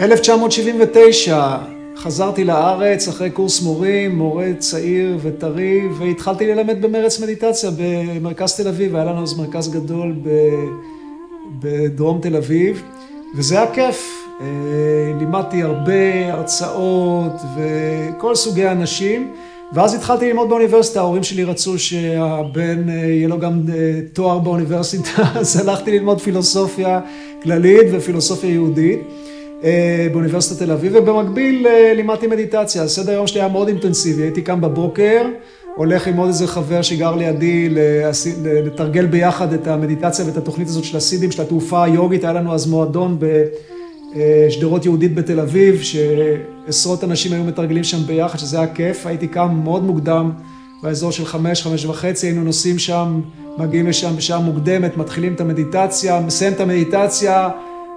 1979 0.00 1.56
חזרתי 1.96 2.44
לארץ 2.44 3.08
אחרי 3.08 3.30
קורס 3.30 3.62
מורים, 3.62 4.18
מורה 4.18 4.46
צעיר 4.58 5.18
וטרי, 5.22 5.80
והתחלתי 5.98 6.46
ללמד 6.46 6.82
במרץ 6.82 7.20
מדיטציה 7.20 7.70
במרכז 7.78 8.56
תל 8.56 8.68
אביב, 8.68 8.96
היה 8.96 9.04
לנו 9.04 9.22
אז 9.22 9.38
מרכז 9.38 9.72
גדול 9.72 10.14
בדרום 11.60 12.20
תל 12.20 12.36
אביב, 12.36 12.82
וזה 13.36 13.56
היה 13.62 13.72
כיף. 13.72 14.12
אה, 14.40 14.46
לימדתי 15.18 15.62
הרבה 15.62 16.32
הרצאות 16.32 17.32
וכל 17.56 18.34
סוגי 18.34 18.68
אנשים, 18.68 19.32
ואז 19.72 19.94
התחלתי 19.94 20.28
ללמוד 20.28 20.48
באוניברסיטה, 20.48 21.00
ההורים 21.00 21.22
שלי 21.22 21.44
רצו 21.44 21.78
שהבן 21.78 22.88
אה, 22.88 22.94
יהיה 22.94 23.28
לו 23.28 23.38
גם 23.38 23.60
אה, 23.74 24.00
תואר 24.12 24.38
באוניברסיטה, 24.38 25.22
אז 25.40 25.56
הלכתי 25.56 25.90
ללמוד 25.90 26.20
פילוסופיה 26.20 27.00
כללית 27.42 27.86
ופילוסופיה 27.92 28.50
יהודית. 28.50 29.00
אה, 29.64 30.06
באוניברסיטת 30.12 30.62
תל 30.62 30.72
אביב, 30.72 30.92
ובמקביל 30.96 31.66
אה, 31.66 31.92
לימדתי 31.94 32.26
מדיטציה. 32.26 32.82
הסדר 32.82 33.12
היום 33.12 33.26
שלי 33.26 33.40
היה 33.40 33.48
מאוד 33.48 33.68
אינטנסיבי, 33.68 34.22
הייתי 34.22 34.42
קם 34.42 34.60
בבוקר, 34.60 35.22
הולך 35.76 36.06
עם 36.06 36.16
עוד 36.16 36.28
איזה 36.28 36.46
חבר 36.46 36.82
שגר 36.82 37.16
לידי 37.16 37.68
לתרגל 38.44 39.06
ביחד 39.06 39.52
את 39.52 39.66
המדיטציה 39.66 40.24
ואת 40.24 40.36
התוכנית 40.36 40.68
הזאת 40.68 40.84
של 40.84 40.96
הסידים, 40.96 41.30
של 41.30 41.42
התעופה 41.42 41.84
היוגית, 41.84 42.24
היה 42.24 42.32
לנו 42.32 42.54
אז 42.54 42.66
מועדון 42.66 43.18
בשדרות 44.16 44.84
יהודית 44.84 45.14
בתל 45.14 45.40
אביב, 45.40 45.80
שעשרות 45.82 47.04
אנשים 47.04 47.32
היו 47.32 47.44
מתרגלים 47.44 47.84
שם 47.84 48.06
ביחד, 48.06 48.38
שזה 48.38 48.58
היה 48.58 48.74
כיף, 48.74 49.06
הייתי 49.06 49.26
קם 49.26 49.60
מאוד 49.64 49.82
מוקדם, 49.82 50.30
באזור 50.82 51.10
של 51.10 51.24
חמש, 51.24 51.62
חמש 51.62 51.84
וחצי, 51.84 52.26
היינו 52.26 52.44
נוסעים 52.44 52.78
שם, 52.78 53.20
מגיעים 53.58 53.86
לשם 53.86 54.16
בשעה 54.16 54.38
מוקדמת, 54.38 54.96
מתחילים 54.96 55.34
את 55.34 55.40
המדיטציה, 55.40 56.20
מסיים 56.20 56.52
את 56.52 56.60
המדיטציה, 56.60 57.48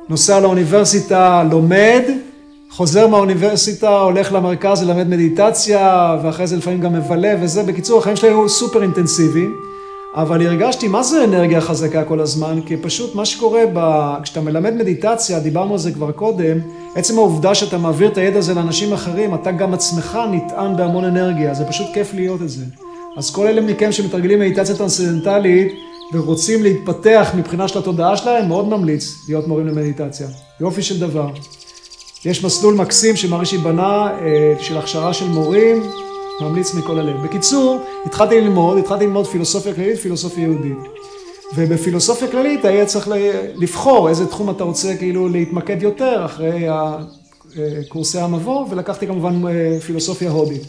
נוסע 0.10 0.40
לאוניברסיטה, 0.40 1.44
לומד, 1.52 2.02
חוזר 2.70 3.08
מהאוניברסיטה, 3.08 4.00
הולך 4.00 4.34
למרכז 4.34 4.84
ללמד 4.84 5.08
מדיטציה, 5.10 6.18
ואחרי 6.24 6.48
זה 6.48 6.58
לפעמים 6.58 6.82
גם 6.82 6.94
מבלה 6.94 7.36
וזה. 7.42 7.64
בקיצור, 7.64 8.00
החיים 8.00 8.16
שלי 8.16 8.30
היו 8.30 8.50
סופר 8.50 8.82
אינטנסיביים, 8.82 9.56
אבל 10.16 10.48
הרגשתי 10.48 10.88
מה 10.88 11.04
זה 11.04 11.24
אנרגיה 11.24 11.62
חזקה 11.62 12.04
כל 12.04 12.20
הזמן, 12.20 12.60
כי 12.66 12.78
פשוט 12.78 13.16
מה 13.16 13.26
שקורה 13.26 13.62
ב... 13.74 14.14
כשאתה 14.24 14.42
מלמד 14.42 14.74
מדיטציה, 14.74 15.40
דיברנו 15.40 15.74
על 15.74 15.80
זה 15.80 15.92
כבר 15.92 16.12
קודם, 16.12 16.58
עצם 16.96 17.18
העובדה 17.18 17.56
שאתה 17.56 17.78
מעביר 17.78 18.10
את 18.12 18.18
הידע 18.18 18.40
הזה 18.40 18.54
לאנשים 18.54 18.94
אחרים, 18.94 19.36
אתה 19.36 19.52
גם 19.52 19.74
עצמך 19.74 20.20
נטען 20.32 20.78
בהמון 20.78 21.06
אנרגיה, 21.06 21.54
זה 21.54 21.66
פשוט 21.66 21.88
כיף 21.94 22.14
להיות 22.14 22.42
את 22.42 22.50
זה. 22.50 22.64
אז 23.18 23.32
כל 23.32 23.48
אלה 23.48 23.62
מכם 23.62 23.92
שמתרגלים 23.92 24.40
מדיטציה 24.40 24.76
טרנסצנדנטלית, 24.76 25.74
ורוצים 26.14 26.64
להתפתח 26.64 27.32
מבחינה 27.38 27.68
של 27.68 27.80
התודעה 27.80 28.18
שלהם, 28.18 28.48
מאוד 28.48 28.68
ממליץ 28.68 29.16
להיות 29.28 29.48
מורים 29.48 29.68
למדיטציה. 29.68 30.28
יופי 30.60 30.82
של 30.82 31.00
דבר. 31.00 31.30
יש 32.26 32.44
מסלול 32.44 32.76
מקסים 32.76 33.16
שמרישי 33.16 33.58
בנה 33.58 34.12
אה, 34.22 34.54
של 34.60 34.78
הכשרה 34.78 35.14
של 35.14 35.28
מורים, 35.28 35.84
ממליץ 36.42 36.76
מכל 36.76 37.00
הלב. 37.00 37.24
בקיצור, 37.24 37.80
התחלתי 38.06 38.42
ללמוד, 38.42 38.78
התחלתי 38.78 39.06
ללמוד 39.06 39.28
פילוסופיה 39.28 39.74
כללית, 39.74 40.00
פילוסופיה 40.00 40.44
יהודית. 40.44 40.78
ובפילוסופיה 41.56 42.28
כללית 42.28 42.66
היה 42.66 42.86
צריך 42.86 43.10
לבחור 43.56 44.10
איזה 44.10 44.28
תחום 44.28 44.50
אתה 44.50 44.64
רוצה 44.64 44.96
כאילו 44.98 45.30
להתמקד 45.30 45.84
יותר 45.84 46.26
אחרי 46.26 46.70
אה, 46.70 46.98
קורסי 47.88 48.20
המבוא, 48.20 48.66
ולקחתי 48.70 49.08
כמובן 49.08 49.48
אה, 49.48 49.80
פילוסופיה 49.80 50.32
הודית. 50.32 50.62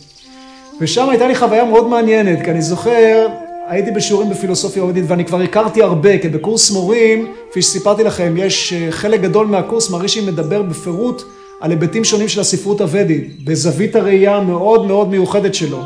ושם 0.81 1.09
הייתה 1.11 1.27
לי 1.29 1.35
חוויה 1.35 1.65
מאוד 1.65 1.87
מעניינת, 1.87 2.45
כי 2.45 2.51
אני 2.51 2.63
זוכר 2.63 3.27
הייתי 3.71 3.91
בשיעורים 3.91 4.31
בפילוסופיה 4.31 4.83
הודית 4.83 5.05
ואני 5.09 5.25
כבר 5.25 5.41
הכרתי 5.41 5.83
הרבה, 5.83 6.19
כי 6.19 6.29
בקורס 6.29 6.71
מורים, 6.71 7.33
כפי 7.51 7.63
שסיפרתי 7.63 8.05
לכם, 8.05 8.35
יש 8.37 8.73
אה, 8.73 8.91
חלק 8.91 9.21
גדול 9.21 9.47
מהקורס, 9.47 9.91
מרישי 9.91 10.27
מדבר 10.27 10.63
בפירוט 10.63 11.23
על 11.61 11.71
היבטים 11.71 12.05
שונים 12.05 12.29
של 12.29 12.41
הספרות 12.41 12.81
הוודית, 12.81 13.45
בזווית 13.45 13.97
הראייה 13.97 14.37
המאוד 14.37 14.87
מאוד 14.87 15.09
מיוחדת 15.11 15.55
שלו. 15.55 15.79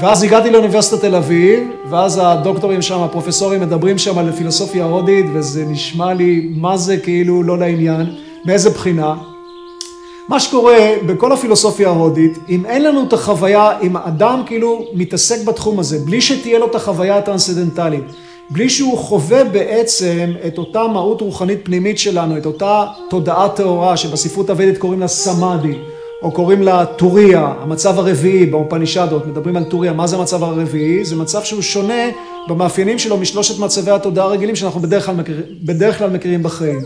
ואז 0.00 0.22
הגעתי 0.22 0.50
לאוניברסיטת 0.50 1.00
תל 1.00 1.14
אביב, 1.14 1.62
ואז 1.90 2.20
הדוקטורים 2.22 2.82
שם, 2.82 3.00
הפרופסורים 3.00 3.60
מדברים 3.60 3.98
שם 3.98 4.18
על 4.18 4.32
פילוסופיה 4.32 4.84
הודית, 4.84 5.26
וזה 5.34 5.64
נשמע 5.64 6.14
לי 6.14 6.48
מה 6.54 6.76
זה 6.76 6.96
כאילו 6.96 7.42
לא 7.42 7.58
לעניין, 7.58 8.06
מאיזה 8.44 8.70
בחינה. 8.70 9.14
מה 10.30 10.40
שקורה 10.40 10.92
בכל 11.06 11.32
הפילוסופיה 11.32 11.88
ההודית, 11.88 12.38
אם 12.48 12.66
אין 12.66 12.84
לנו 12.84 13.04
את 13.08 13.12
החוויה, 13.12 13.78
אם 13.82 13.96
אדם 13.96 14.42
כאילו 14.46 14.84
מתעסק 14.94 15.44
בתחום 15.44 15.78
הזה, 15.78 15.98
בלי 15.98 16.20
שתהיה 16.20 16.58
לו 16.58 16.66
את 16.66 16.74
החוויה 16.74 17.16
הטרנסדנטלית, 17.18 18.04
בלי 18.50 18.68
שהוא 18.68 18.98
חווה 18.98 19.44
בעצם 19.44 20.32
את 20.46 20.58
אותה 20.58 20.86
מהות 20.86 21.20
רוחנית 21.20 21.58
פנימית 21.62 21.98
שלנו, 21.98 22.36
את 22.36 22.46
אותה 22.46 22.84
תודעה 23.10 23.48
טהורה 23.48 23.96
שבספרות 23.96 24.50
הוודית 24.50 24.78
קוראים 24.78 25.00
לה 25.00 25.08
סמאדי, 25.08 25.74
או 26.22 26.32
קוראים 26.32 26.62
לה 26.62 26.86
טוריה, 26.86 27.52
המצב 27.62 27.98
הרביעי 27.98 28.46
באופנישדות, 28.46 29.26
מדברים 29.26 29.56
על 29.56 29.64
טוריה, 29.64 29.92
מה 29.92 30.06
זה 30.06 30.16
המצב 30.16 30.44
הרביעי? 30.44 31.04
זה 31.04 31.16
מצב 31.16 31.42
שהוא 31.42 31.62
שונה 31.62 32.02
במאפיינים 32.48 32.98
שלו 32.98 33.16
משלושת 33.16 33.58
מצבי 33.58 33.90
התודעה 33.90 34.24
הרגילים 34.24 34.56
שאנחנו 34.56 34.80
בדרך 34.80 35.06
כלל, 35.06 35.14
מכיר, 35.14 35.42
בדרך 35.62 35.98
כלל 35.98 36.10
מכירים 36.10 36.42
בחיים. 36.42 36.80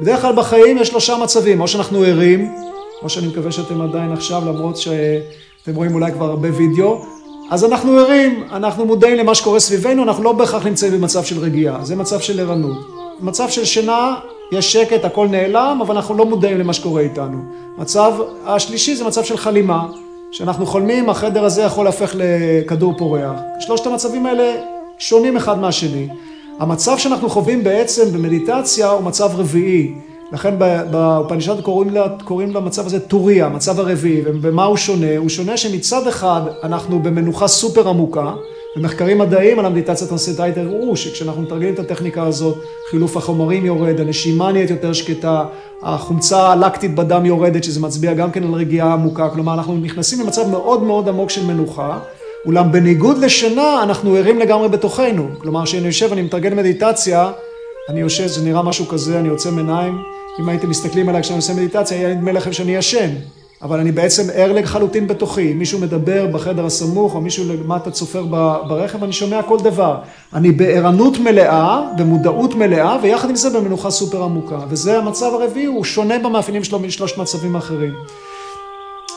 בדרך 0.00 0.20
כלל 0.20 0.32
בחיים 0.36 0.78
יש 0.78 0.88
שלושה 0.88 1.16
מצבים, 1.16 1.60
או 1.60 1.68
שאנחנו 1.68 2.02
ערים, 2.02 2.54
כמו 3.00 3.08
שאני 3.08 3.26
מקווה 3.26 3.52
שאתם 3.52 3.80
עדיין 3.80 4.12
עכשיו, 4.12 4.42
למרות 4.46 4.76
שאתם 4.76 5.74
רואים 5.74 5.94
אולי 5.94 6.12
כבר 6.12 6.26
הרבה 6.26 6.48
וידאו. 6.56 7.02
אז 7.50 7.64
אנחנו 7.64 7.98
ערים, 7.98 8.44
אנחנו 8.52 8.84
מודעים 8.84 9.16
למה 9.16 9.34
שקורה 9.34 9.60
סביבנו, 9.60 10.02
אנחנו 10.02 10.24
לא 10.24 10.32
בהכרח 10.32 10.66
נמצאים 10.66 10.92
במצב 10.92 11.24
של 11.24 11.38
רגיעה, 11.38 11.84
זה 11.84 11.96
מצב 11.96 12.20
של 12.20 12.40
ערנות. 12.40 12.76
מצב 13.20 13.48
של 13.48 13.64
שינה, 13.64 14.14
יש 14.52 14.72
שקט, 14.72 15.04
הכל 15.04 15.28
נעלם, 15.28 15.78
אבל 15.82 15.96
אנחנו 15.96 16.14
לא 16.14 16.26
מודעים 16.26 16.58
למה 16.58 16.72
שקורה 16.72 17.00
איתנו. 17.00 17.38
מצב 17.78 18.12
השלישי 18.44 18.96
זה 18.96 19.04
מצב 19.04 19.24
של 19.24 19.36
חלימה, 19.36 19.86
שאנחנו 20.30 20.66
חולמים, 20.66 21.10
החדר 21.10 21.44
הזה 21.44 21.62
יכול 21.62 21.84
להפך 21.84 22.14
לכדור 22.14 22.94
פורח. 22.98 23.32
שלושת 23.60 23.86
המצבים 23.86 24.26
האלה 24.26 24.54
שונים 24.98 25.36
אחד 25.36 25.58
מהשני. 25.58 26.08
המצב 26.58 26.98
שאנחנו 26.98 27.30
חווים 27.30 27.64
בעצם 27.64 28.12
במדיטציה 28.12 28.90
הוא 28.90 29.02
מצב 29.02 29.30
רביעי. 29.36 29.94
לכן 30.32 30.54
באופנישד 30.90 31.60
קוראים, 31.60 31.90
קוראים 32.24 32.54
למצב 32.54 32.86
הזה 32.86 33.00
טוריה, 33.00 33.46
המצב 33.46 33.80
הרביעי, 33.80 34.22
ובמה 34.24 34.64
הוא 34.64 34.76
שונה? 34.76 35.16
הוא 35.16 35.28
שונה 35.28 35.56
שמצד 35.56 36.06
אחד 36.06 36.40
אנחנו 36.62 37.02
במנוחה 37.02 37.48
סופר 37.48 37.88
עמוקה, 37.88 38.32
ומחקרים 38.76 39.18
מדעיים 39.18 39.58
על 39.58 39.66
המדיטציה 39.66 40.06
הטרנסטנטלית 40.06 40.58
הראו 40.58 40.96
שכשאנחנו 40.96 41.42
מתרגלים 41.42 41.74
את 41.74 41.78
הטכניקה 41.78 42.22
הזאת, 42.22 42.58
חילוף 42.90 43.16
החומרים 43.16 43.66
יורד, 43.66 44.00
הנשימה 44.00 44.52
נהיית 44.52 44.70
יותר 44.70 44.92
שקטה, 44.92 45.44
החומצה 45.82 46.48
הלקטית 46.48 46.94
בדם 46.94 47.26
יורדת, 47.26 47.64
שזה 47.64 47.80
מצביע 47.80 48.14
גם 48.14 48.30
כן 48.30 48.44
על 48.44 48.52
רגיעה 48.52 48.92
עמוקה, 48.92 49.28
כלומר 49.30 49.54
אנחנו 49.54 49.76
נכנסים 49.76 50.20
למצב 50.20 50.48
מאוד 50.48 50.82
מאוד 50.82 51.08
עמוק 51.08 51.30
של 51.30 51.46
מנוחה, 51.46 51.98
אולם 52.46 52.72
בניגוד 52.72 53.18
לשינה 53.18 53.82
אנחנו 53.82 54.14
ערים 54.14 54.38
לגמרי 54.38 54.68
בתוכנו, 54.68 55.28
כלומר 55.38 55.64
כשאני 55.64 55.86
יושב 55.86 56.06
ואני 56.10 56.22
מתרגל 56.22 56.54
מדיטציה, 56.54 57.30
אני 57.88 58.00
יושב, 58.00 58.26
זה 58.26 58.44
נראה 58.44 58.62
משהו 58.62 58.86
כזה, 58.86 59.18
אני 59.18 59.28
יוצא 59.28 59.50
מעיניים, 59.50 60.02
אם 60.40 60.48
הייתם 60.48 60.70
מסתכלים 60.70 61.08
עליי 61.08 61.22
כשאני 61.22 61.36
עושה 61.36 61.52
מדיטציה, 61.54 61.98
היה 61.98 62.14
נדמה 62.14 62.32
לכם 62.32 62.52
שאני 62.52 62.76
ישן, 62.76 63.08
אבל 63.62 63.80
אני 63.80 63.92
בעצם 63.92 64.22
ער 64.34 64.52
לחלוטין 64.52 65.06
בתוכי. 65.06 65.52
מישהו 65.52 65.80
מדבר 65.80 66.26
בחדר 66.26 66.66
הסמוך, 66.66 67.14
או 67.14 67.20
מישהו 67.20 67.44
למטה 67.52 67.90
צופר 67.90 68.24
ברכב, 68.68 69.04
אני 69.04 69.12
שומע 69.12 69.42
כל 69.42 69.58
דבר. 69.58 69.96
אני 70.34 70.52
בערנות 70.52 71.18
מלאה, 71.18 71.82
במודעות 71.98 72.54
מלאה, 72.54 72.96
ויחד 73.02 73.30
עם 73.30 73.36
זה 73.36 73.50
במנוחה 73.50 73.90
סופר 73.90 74.22
עמוקה. 74.22 74.58
וזה 74.68 74.98
המצב 74.98 75.30
הרביעי, 75.34 75.66
הוא 75.66 75.84
שונה 75.84 76.18
במאפיינים 76.18 76.64
שלו 76.64 76.78
משלושת 76.78 77.18
מצבים 77.18 77.56
האחרים. 77.56 77.94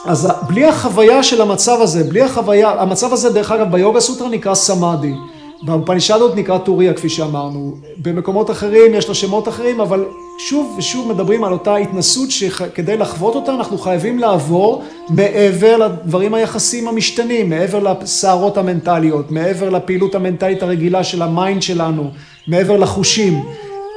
אז 0.05 0.27
בלי 0.47 0.65
החוויה 0.65 1.23
של 1.23 1.41
המצב 1.41 1.81
הזה, 1.81 2.03
בלי 2.03 2.21
החוויה, 2.21 2.69
המצב 2.69 3.13
הזה 3.13 3.29
דרך 3.29 3.51
אגב 3.51 3.71
ביוגה 3.71 3.99
סוטרה 3.99 4.29
נקרא 4.29 4.55
סמאדי. 4.55 5.13
באופנישדות 5.61 6.35
נקרא 6.35 6.57
טוריה 6.57 6.93
כפי 6.93 7.09
שאמרנו, 7.09 7.75
במקומות 7.97 8.51
אחרים 8.51 8.93
יש 8.93 9.07
לו 9.07 9.15
שמות 9.15 9.47
אחרים, 9.47 9.81
אבל 9.81 10.05
שוב 10.39 10.75
ושוב 10.77 11.07
מדברים 11.07 11.43
על 11.43 11.53
אותה 11.53 11.75
התנסות 11.75 12.31
שכדי 12.31 12.97
לחוות 12.97 13.35
אותה 13.35 13.53
אנחנו 13.53 13.77
חייבים 13.77 14.19
לעבור 14.19 14.83
מעבר 15.09 15.77
לדברים 15.77 16.33
היחסיים 16.33 16.87
המשתנים, 16.87 17.49
מעבר 17.49 17.79
לסערות 17.79 18.57
המנטליות, 18.57 19.31
מעבר 19.31 19.69
לפעילות 19.69 20.15
המנטלית 20.15 20.63
הרגילה 20.63 21.03
של 21.03 21.21
ה 21.21 21.29
mind 21.29 21.61
שלנו, 21.61 22.11
מעבר 22.47 22.77
לחושים. 22.77 23.43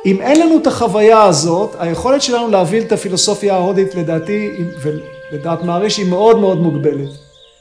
אם 0.06 0.20
אין 0.20 0.40
לנו 0.40 0.58
את 0.58 0.66
החוויה 0.66 1.22
הזאת, 1.22 1.76
היכולת 1.78 2.22
שלנו 2.22 2.48
להבין 2.48 2.82
את 2.82 2.92
הפילוסופיה 2.92 3.54
ההודית 3.54 3.94
לדעתי, 3.94 4.50
ולדעת 4.82 5.62
מעריש, 5.62 5.98
היא 5.98 6.06
מאוד 6.06 6.38
מאוד 6.38 6.60
מוגבלת. 6.60 7.08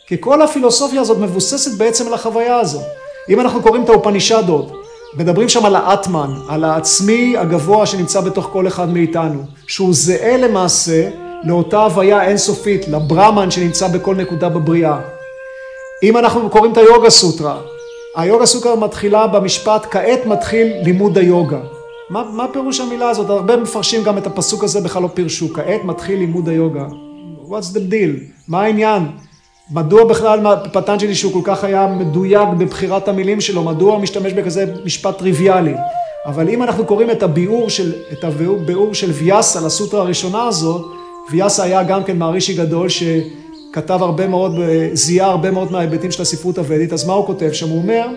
כי 0.08 0.16
כל 0.20 0.42
הפילוסופיה 0.42 1.02
הזאת 1.02 1.18
מבוססת 1.18 1.78
בעצם 1.78 2.08
על 2.08 2.14
החוויה 2.14 2.60
הזאת. 2.60 2.84
אם 3.30 3.40
אנחנו 3.40 3.62
קוראים 3.62 3.84
את 3.84 3.90
האופנישדות, 3.90 4.72
מדברים 5.18 5.50
שם 5.50 5.66
על 5.66 5.76
האטמן, 5.76 6.34
על 6.50 6.64
העצמי 6.64 7.38
הגבוה 7.38 7.86
שנמצא 7.86 8.22
בתוך 8.22 8.50
כל 8.52 8.68
אחד 8.68 8.94
מאיתנו, 8.94 9.44
שהוא 9.68 9.94
זהה 9.94 10.38
למעשה 10.38 11.10
לאותה 11.44 11.84
הוויה 11.84 12.28
אינסופית, 12.28 12.88
לברמן 12.88 13.52
שנמצא 13.52 13.88
בכל 13.88 14.16
נקודה 14.16 14.50
בבריאה. 14.50 15.00
אם 16.04 16.18
אנחנו 16.18 16.50
קוראים 16.50 16.72
את 16.72 16.78
היוגה 16.78 17.10
סוטרה, 17.10 17.58
היוגה 18.16 18.46
סוטרה 18.46 18.76
מתחילה 18.76 19.28
במשפט, 19.28 19.86
כעת 19.92 20.26
מתחיל 20.26 20.68
לימוד 20.84 21.18
היוגה. 21.18 21.60
מה, 22.10 22.24
מה 22.34 22.46
פירוש 22.54 22.80
המילה 22.80 23.10
הזאת? 23.10 23.30
הרבה 23.30 23.58
מפרשים 23.58 24.04
גם 24.04 24.18
את 24.18 24.28
הפסוק 24.28 24.64
הזה 24.64 24.82
בכלל 24.82 25.04
לא 25.04 25.10
פירשו. 25.14 25.54
כעת 25.54 25.84
מתחיל 25.84 26.20
לימוד 26.20 26.50
היוגה. 26.50 26.86
What's 27.50 27.76
the 27.76 27.92
deal? 27.92 28.20
מה 28.48 28.62
העניין? 28.62 29.04
מדוע 29.72 30.04
בכלל 30.04 30.40
פטנג'לי 30.74 31.16
שהוא 31.16 31.34
כל 31.34 31.42
כך 31.44 31.64
היה 31.64 31.88
מדויק 31.88 32.50
בבחירת 32.58 33.08
המילים 33.08 33.42
שלו, 33.42 33.64
מדוע 33.64 33.94
הוא 33.94 34.02
משתמש 34.02 34.34
בכזה 34.34 34.66
משפט 34.86 35.18
טריוויאלי? 35.18 35.74
אבל 36.26 36.50
אם 36.50 36.64
אנחנו 36.64 36.86
קוראים 36.86 37.12
את 37.12 37.24
הביאור 37.24 37.70
של, 37.70 37.94
את 38.12 38.24
הביאור 38.24 38.94
של 38.94 39.12
ויאסה 39.12 39.62
לסוטרה 39.62 40.02
הראשונה 40.02 40.48
הזאת, 40.48 40.86
ויאסה 41.32 41.64
היה 41.64 41.84
גם 41.84 42.04
כן 42.04 42.18
מערישי 42.18 42.54
גדול 42.54 42.88
שכתב 42.90 44.04
הרבה 44.04 44.28
מאוד, 44.28 44.52
זיהה 44.94 45.30
הרבה 45.30 45.52
מאוד 45.52 45.72
מההיבטים 45.72 46.12
של 46.12 46.22
הספרות 46.22 46.58
הוודית, 46.58 46.94
אז 46.94 47.08
מה 47.08 47.14
הוא 47.14 47.26
כותב 47.26 47.52
שם? 47.52 47.70
הוא 47.70 47.78
אומר, 47.78 48.08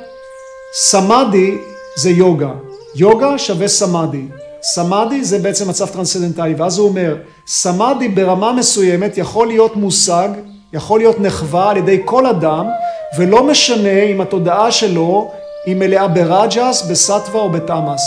סמאדי 0.75 1.59
זה 1.97 2.11
יוגה, 2.11 2.51
יוגה 2.95 3.39
שווה 3.39 3.69
סמאדי, 3.69 4.25
סמאדי 4.63 5.25
זה 5.25 5.39
בעצם 5.39 5.69
מצב 5.69 5.87
טרנסצנדנטלי, 5.87 6.55
ואז 6.55 6.79
הוא 6.79 6.89
אומר, 6.89 7.17
סמאדי 7.47 8.09
ברמה 8.09 8.53
מסוימת 8.53 9.19
יכול 9.19 9.47
להיות 9.47 9.77
מושג, 9.77 10.29
יכול 10.73 11.01
להיות 11.01 11.21
נחווה 11.21 11.71
על 11.71 11.77
ידי 11.77 12.01
כל 12.05 12.27
אדם, 12.27 12.67
ולא 13.19 13.45
משנה 13.45 14.03
אם 14.03 14.21
התודעה 14.21 14.73
שלו 14.73 15.31
היא 15.67 15.77
מלאה 15.77 16.09
ברג'ס, 16.09 16.83
בסטווה 16.91 17.41
או 17.41 17.51
בתמאס. 17.51 18.03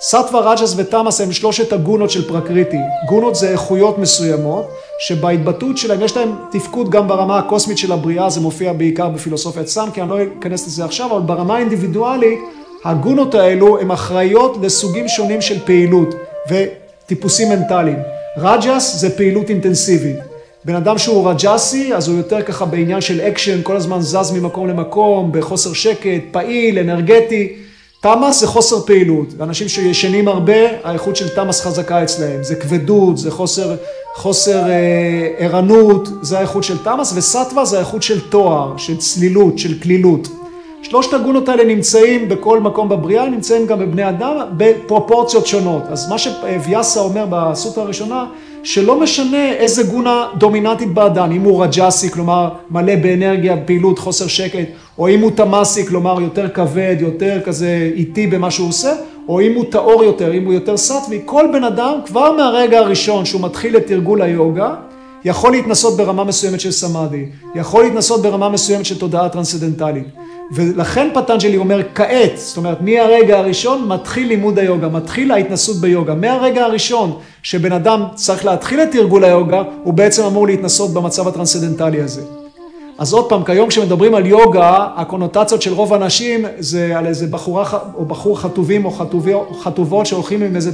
סטווה, 0.00 0.40
רג'ס 0.40 0.74
ותמאס 0.76 1.20
הם 1.20 1.32
שלושת 1.32 1.72
הגונות 1.72 2.10
של 2.10 2.28
פרקריטי. 2.28 2.76
גונות 3.08 3.34
זה 3.34 3.50
איכויות 3.50 3.98
מסוימות, 3.98 4.68
שבהתבטאות 4.98 5.78
שלהם 5.78 6.02
יש 6.02 6.16
להם 6.16 6.34
תפקוד 6.50 6.90
גם 6.90 7.08
ברמה 7.08 7.38
הקוסמית 7.38 7.78
של 7.78 7.92
הבריאה, 7.92 8.30
זה 8.30 8.40
מופיע 8.40 8.72
בעיקר 8.72 9.08
בפילוסופיית 9.08 9.68
סמקיה, 9.68 10.02
אני 10.02 10.10
לא 10.10 10.16
אכנס 10.40 10.66
לזה 10.66 10.84
עכשיו, 10.84 11.16
אבל 11.16 11.20
ברמה 11.20 11.56
האינדיבידואלית, 11.56 12.38
הגונות 12.84 13.34
האלו 13.34 13.80
הן 13.80 13.90
אחראיות 13.90 14.56
לסוגים 14.62 15.08
שונים 15.08 15.40
של 15.40 15.64
פעילות 15.64 16.14
וטיפוסים 16.50 17.48
מנטליים. 17.48 17.98
רג'ס 18.36 18.96
זה 18.96 19.16
פעילות 19.16 19.48
אינטנסיבית. 19.48 20.31
בן 20.64 20.74
אדם 20.74 20.98
שהוא 20.98 21.30
רג'סי, 21.30 21.94
אז 21.94 22.08
הוא 22.08 22.16
יותר 22.16 22.42
ככה 22.42 22.64
בעניין 22.64 23.00
של 23.00 23.20
אקשן, 23.20 23.62
כל 23.62 23.76
הזמן 23.76 24.00
זז 24.00 24.32
ממקום 24.32 24.68
למקום, 24.68 25.32
בחוסר 25.32 25.72
שקט, 25.72 26.22
פעיל, 26.30 26.78
אנרגטי. 26.78 27.52
תמאס 28.00 28.40
זה 28.40 28.46
חוסר 28.46 28.80
פעילות. 28.80 29.28
אנשים 29.40 29.68
שישנים 29.68 30.28
הרבה, 30.28 30.54
האיכות 30.84 31.16
של 31.16 31.28
תמאס 31.28 31.60
חזקה 31.60 32.02
אצלהם. 32.02 32.42
זה 32.42 32.54
כבדות, 32.54 33.18
זה 33.18 33.30
חוסר, 33.30 33.74
חוסר 34.14 34.70
אה, 34.70 35.28
ערנות, 35.38 36.08
זה 36.22 36.38
האיכות 36.38 36.64
של 36.64 36.78
תמאס, 36.84 37.12
וסטווה 37.16 37.64
זה 37.64 37.76
האיכות 37.76 38.02
של 38.02 38.20
טוהר, 38.20 38.76
של 38.76 38.96
צלילות, 38.96 39.58
של 39.58 39.80
קלילות. 39.82 40.28
שלושת 40.82 41.12
הגונות 41.14 41.48
האלה 41.48 41.64
נמצאים 41.64 42.28
בכל 42.28 42.60
מקום 42.60 42.88
בבריאה, 42.88 43.28
נמצאים 43.28 43.66
גם 43.66 43.78
בבני 43.78 44.08
אדם 44.08 44.36
בפרופורציות 44.56 45.46
שונות. 45.46 45.82
אז 45.88 46.08
מה 46.08 46.18
שוויאסה 46.18 47.00
אומר 47.00 47.26
בסוטה 47.30 47.80
הראשונה, 47.80 48.24
שלא 48.64 49.00
משנה 49.00 49.52
איזה 49.52 49.82
גונה 49.82 50.26
דומיננטית 50.38 50.94
באדם, 50.94 51.32
אם 51.32 51.42
הוא 51.42 51.64
רג'סי, 51.64 52.10
כלומר 52.10 52.48
מלא 52.70 52.96
באנרגיה, 52.96 53.56
פעילות, 53.56 53.98
חוסר 53.98 54.26
שקט, 54.26 54.68
או 54.98 55.08
אם 55.08 55.20
הוא 55.20 55.30
תמאסי, 55.30 55.86
כלומר 55.86 56.20
יותר 56.20 56.48
כבד, 56.48 56.96
יותר 57.00 57.40
כזה 57.44 57.90
איטי 57.94 58.26
במה 58.26 58.50
שהוא 58.50 58.68
עושה, 58.68 58.92
או 59.28 59.40
אם 59.40 59.54
הוא 59.54 59.64
טהור 59.70 60.04
יותר, 60.04 60.34
אם 60.34 60.44
הוא 60.44 60.52
יותר 60.52 60.76
סטווי, 60.76 61.20
כל 61.24 61.46
בן 61.52 61.64
אדם 61.64 61.94
כבר 62.06 62.32
מהרגע 62.32 62.78
הראשון 62.78 63.24
שהוא 63.24 63.42
מתחיל 63.42 63.76
את 63.76 63.86
תרגול 63.86 64.22
היוגה, 64.22 64.74
יכול 65.24 65.52
להתנסות 65.52 65.96
ברמה 65.96 66.24
מסוימת 66.24 66.60
של 66.60 66.70
סמאדי, 66.70 67.26
יכול 67.54 67.84
להתנסות 67.84 68.22
ברמה 68.22 68.48
מסוימת 68.48 68.84
של 68.84 68.98
תודעה 68.98 69.28
טרנסצדנטלית. 69.28 70.04
ולכן 70.50 71.08
פטנג'לי 71.14 71.56
אומר 71.56 71.80
כעת, 71.94 72.32
זאת 72.34 72.56
אומרת 72.56 72.80
מהרגע 72.80 73.38
הראשון 73.38 73.88
מתחיל 73.88 74.28
לימוד 74.28 74.58
היוגה, 74.58 74.88
מתחיל 74.88 75.32
ההתנסות 75.32 75.76
ביוגה. 75.76 76.14
מהרגע 76.14 76.64
הראשון 76.64 77.18
שבן 77.42 77.72
אדם 77.72 78.02
צריך 78.14 78.44
להתחיל 78.44 78.80
את 78.82 78.90
תרגול 78.90 79.24
היוגה, 79.24 79.62
הוא 79.82 79.94
בעצם 79.94 80.24
אמור 80.24 80.46
להתנסות 80.46 80.90
במצב 80.90 81.28
הטרנסצדנטלי 81.28 82.00
הזה. 82.00 82.22
אז 82.98 83.12
עוד 83.12 83.28
פעם, 83.28 83.44
כיום 83.44 83.68
כשמדברים 83.68 84.14
על 84.14 84.26
יוגה, 84.26 84.86
הקונוטציות 84.96 85.62
של 85.62 85.72
רוב 85.72 85.92
האנשים 85.92 86.44
זה 86.58 86.98
על 86.98 87.06
איזה 87.06 87.26
בחורה 87.26 87.64
או 87.94 88.04
בחור 88.04 88.40
חטובים 88.40 88.84
או, 88.84 88.90
חטובי, 88.90 89.34
או 89.34 89.54
חטובות 89.54 90.06
שהולכים 90.06 90.42
עם 90.42 90.56
איזה 90.56 90.70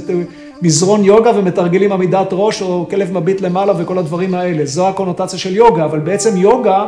מזרון 0.61 1.05
יוגה 1.05 1.31
ומתרגלים 1.35 1.91
עמידת 1.91 2.27
ראש 2.31 2.61
או 2.61 2.85
כלב 2.89 3.13
מביט 3.13 3.41
למעלה 3.41 3.73
וכל 3.77 3.97
הדברים 3.97 4.35
האלה. 4.35 4.65
זו 4.65 4.87
הקונוטציה 4.87 5.39
של 5.39 5.55
יוגה, 5.55 5.85
אבל 5.85 5.99
בעצם 5.99 6.37
יוגה 6.37 6.87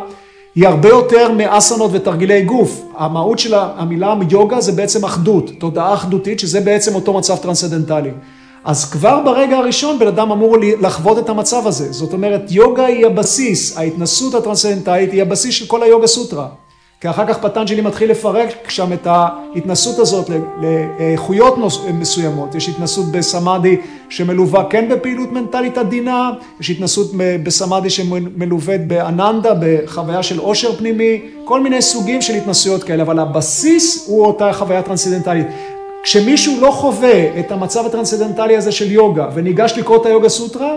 היא 0.55 0.67
הרבה 0.67 0.89
יותר 0.89 1.31
מאסנות 1.31 1.91
ותרגילי 1.93 2.41
גוף. 2.41 2.81
המהות 2.97 3.39
של 3.39 3.53
המילה 3.55 4.15
יוגה 4.29 4.61
זה 4.61 4.71
בעצם 4.71 5.05
אחדות, 5.05 5.51
תודעה 5.59 5.93
אחדותית, 5.93 6.39
שזה 6.39 6.61
בעצם 6.61 6.95
אותו 6.95 7.13
מצב 7.13 7.37
טרנסצנדנטלי. 7.37 8.11
אז 8.63 8.91
כבר 8.91 9.21
ברגע 9.25 9.57
הראשון 9.57 9.99
בן 9.99 10.07
אדם 10.07 10.31
אמור 10.31 10.57
לחוות 10.81 11.17
את 11.17 11.29
המצב 11.29 11.67
הזה. 11.67 11.93
זאת 11.93 12.13
אומרת, 12.13 12.41
יוגה 12.51 12.85
היא 12.85 13.05
הבסיס, 13.05 13.77
ההתנסות 13.77 14.35
הטרנסצנדנטלית 14.35 15.11
היא 15.11 15.21
הבסיס 15.21 15.55
של 15.55 15.67
כל 15.67 15.83
היוגה 15.83 16.07
סוטרה. 16.07 16.47
כי 17.01 17.09
אחר 17.09 17.25
כך 17.27 17.37
פטנג'לי 17.37 17.81
מתחיל 17.81 18.11
לפרק 18.11 18.69
שם 18.69 18.93
את 18.93 19.07
ההתנסות 19.07 19.99
הזאת 19.99 20.29
לאיכויות 20.57 21.55
מסוימות. 21.93 22.55
יש 22.55 22.69
התנסות 22.69 23.05
בסמאדי 23.11 23.77
שמלווה 24.09 24.63
כן 24.69 24.89
בפעילות 24.89 25.31
מנטלית 25.31 25.77
עדינה, 25.77 26.31
יש 26.59 26.69
התנסות 26.69 27.11
בסמאדי 27.43 27.89
שמלווה 27.89 28.77
באננדה, 28.77 29.53
בחוויה 29.61 30.23
של 30.23 30.39
עושר 30.39 30.75
פנימי, 30.75 31.21
כל 31.45 31.59
מיני 31.59 31.81
סוגים 31.81 32.21
של 32.21 32.33
התנסויות 32.33 32.83
כאלה, 32.83 33.03
אבל 33.03 33.19
הבסיס 33.19 34.07
הוא 34.07 34.25
אותה 34.25 34.53
חוויה 34.53 34.81
טרנסצדנטלית. 34.81 35.47
כשמישהו 36.03 36.61
לא 36.61 36.71
חווה 36.71 37.39
את 37.39 37.51
המצב 37.51 37.85
הטרנסצדנטלי 37.85 38.57
הזה 38.57 38.71
של 38.71 38.91
יוגה 38.91 39.29
וניגש 39.33 39.73
לקרוא 39.77 39.97
את 39.97 40.05
היוגה 40.05 40.29
סוטרה, 40.29 40.75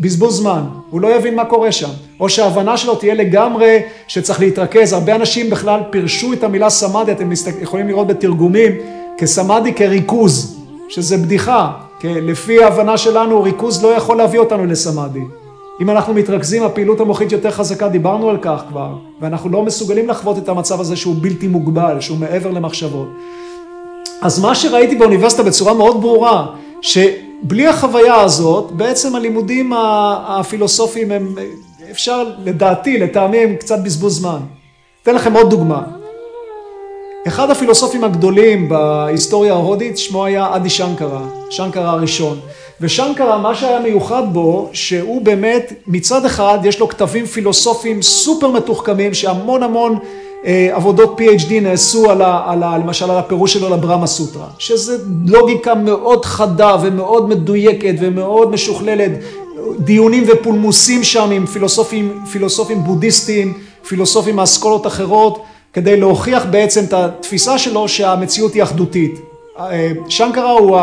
בזבוז 0.00 0.36
זמן, 0.36 0.62
הוא 0.90 1.00
לא 1.00 1.16
יבין 1.16 1.34
מה 1.34 1.44
קורה 1.44 1.72
שם. 1.72 1.88
או 2.20 2.28
שההבנה 2.28 2.76
שלו 2.76 2.94
תהיה 2.94 3.14
לגמרי 3.14 3.78
שצריך 4.08 4.40
להתרכז. 4.40 4.92
הרבה 4.92 5.14
אנשים 5.14 5.50
בכלל 5.50 5.80
פירשו 5.90 6.32
את 6.32 6.44
המילה 6.44 6.70
סמאדי, 6.70 7.12
אתם 7.12 7.30
יכולים 7.60 7.88
לראות 7.88 8.06
בתרגומים, 8.06 8.72
כסמאדי 9.18 9.74
כריכוז, 9.74 10.58
שזה 10.88 11.16
בדיחה. 11.16 11.70
כי 12.00 12.08
לפי 12.08 12.62
ההבנה 12.62 12.98
שלנו, 12.98 13.42
ריכוז 13.42 13.84
לא 13.84 13.88
יכול 13.88 14.16
להביא 14.16 14.38
אותנו 14.38 14.66
לסמאדי. 14.66 15.22
אם 15.80 15.90
אנחנו 15.90 16.14
מתרכזים, 16.14 16.62
הפעילות 16.62 17.00
המוחית 17.00 17.32
יותר 17.32 17.50
חזקה, 17.50 17.88
דיברנו 17.88 18.30
על 18.30 18.38
כך 18.42 18.62
כבר, 18.68 18.88
ואנחנו 19.20 19.50
לא 19.50 19.62
מסוגלים 19.62 20.08
לחוות 20.08 20.38
את 20.38 20.48
המצב 20.48 20.80
הזה 20.80 20.96
שהוא 20.96 21.14
בלתי 21.20 21.48
מוגבל, 21.48 22.00
שהוא 22.00 22.18
מעבר 22.18 22.50
למחשבות. 22.50 23.08
אז 24.22 24.40
מה 24.40 24.54
שראיתי 24.54 24.96
באוניברסיטה 24.96 25.42
בצורה 25.42 25.74
מאוד 25.74 26.00
ברורה, 26.00 26.46
ש... 26.80 26.98
בלי 27.42 27.66
החוויה 27.66 28.20
הזאת, 28.20 28.72
בעצם 28.72 29.16
הלימודים 29.16 29.72
הפילוסופיים 30.26 31.12
הם, 31.12 31.34
אפשר 31.90 32.24
לדעתי, 32.44 32.98
לטעמי 32.98 33.38
הם 33.38 33.56
קצת 33.56 33.78
בזבוז 33.84 34.18
זמן. 34.18 34.38
אתן 35.02 35.14
לכם 35.14 35.32
עוד 35.32 35.50
דוגמה. 35.50 35.82
אחד 37.26 37.50
הפילוסופים 37.50 38.04
הגדולים 38.04 38.68
בהיסטוריה 38.68 39.52
ההודית, 39.52 39.98
שמו 39.98 40.24
היה 40.24 40.56
אדי 40.56 40.70
שנקרה, 40.70 41.20
שנקרה 41.50 41.90
הראשון. 41.90 42.40
ושנקרה, 42.80 43.38
מה 43.38 43.54
שהיה 43.54 43.80
מיוחד 43.80 44.22
בו, 44.32 44.70
שהוא 44.72 45.22
באמת, 45.22 45.72
מצד 45.86 46.24
אחד, 46.24 46.58
יש 46.64 46.80
לו 46.80 46.88
כתבים 46.88 47.26
פילוסופיים 47.26 48.02
סופר 48.02 48.50
מתוחכמים, 48.50 49.14
שהמון 49.14 49.62
המון 49.62 49.98
עבודות 50.44 51.20
PhD 51.20 51.52
נעשו 51.62 52.10
על 52.10 52.22
ה, 52.22 52.42
על 52.46 52.62
ה, 52.62 52.78
למשל 52.78 53.10
על 53.10 53.18
הפירוש 53.18 53.52
שלו 53.52 53.70
לברמה 53.70 54.06
סוטרה, 54.06 54.46
שזה 54.58 54.96
לוגיקה 55.26 55.74
מאוד 55.74 56.24
חדה 56.24 56.76
ומאוד 56.82 57.28
מדויקת 57.28 57.94
ומאוד 57.98 58.50
משוכללת, 58.50 59.10
דיונים 59.78 60.24
ופולמוסים 60.28 61.04
שם 61.04 61.30
עם 61.30 61.46
פילוסופים, 61.46 62.20
פילוסופים 62.32 62.84
בודהיסטיים, 62.84 63.52
פילוסופים 63.88 64.36
מאסכולות 64.36 64.86
אחרות, 64.86 65.42
כדי 65.72 66.00
להוכיח 66.00 66.46
בעצם 66.50 66.84
את 66.84 66.92
התפיסה 66.92 67.58
שלו 67.58 67.88
שהמציאות 67.88 68.54
היא 68.54 68.62
אחדותית. 68.62 69.20
אה, 69.58 69.90
שנקרה 70.08 70.50
הוא 70.50 70.78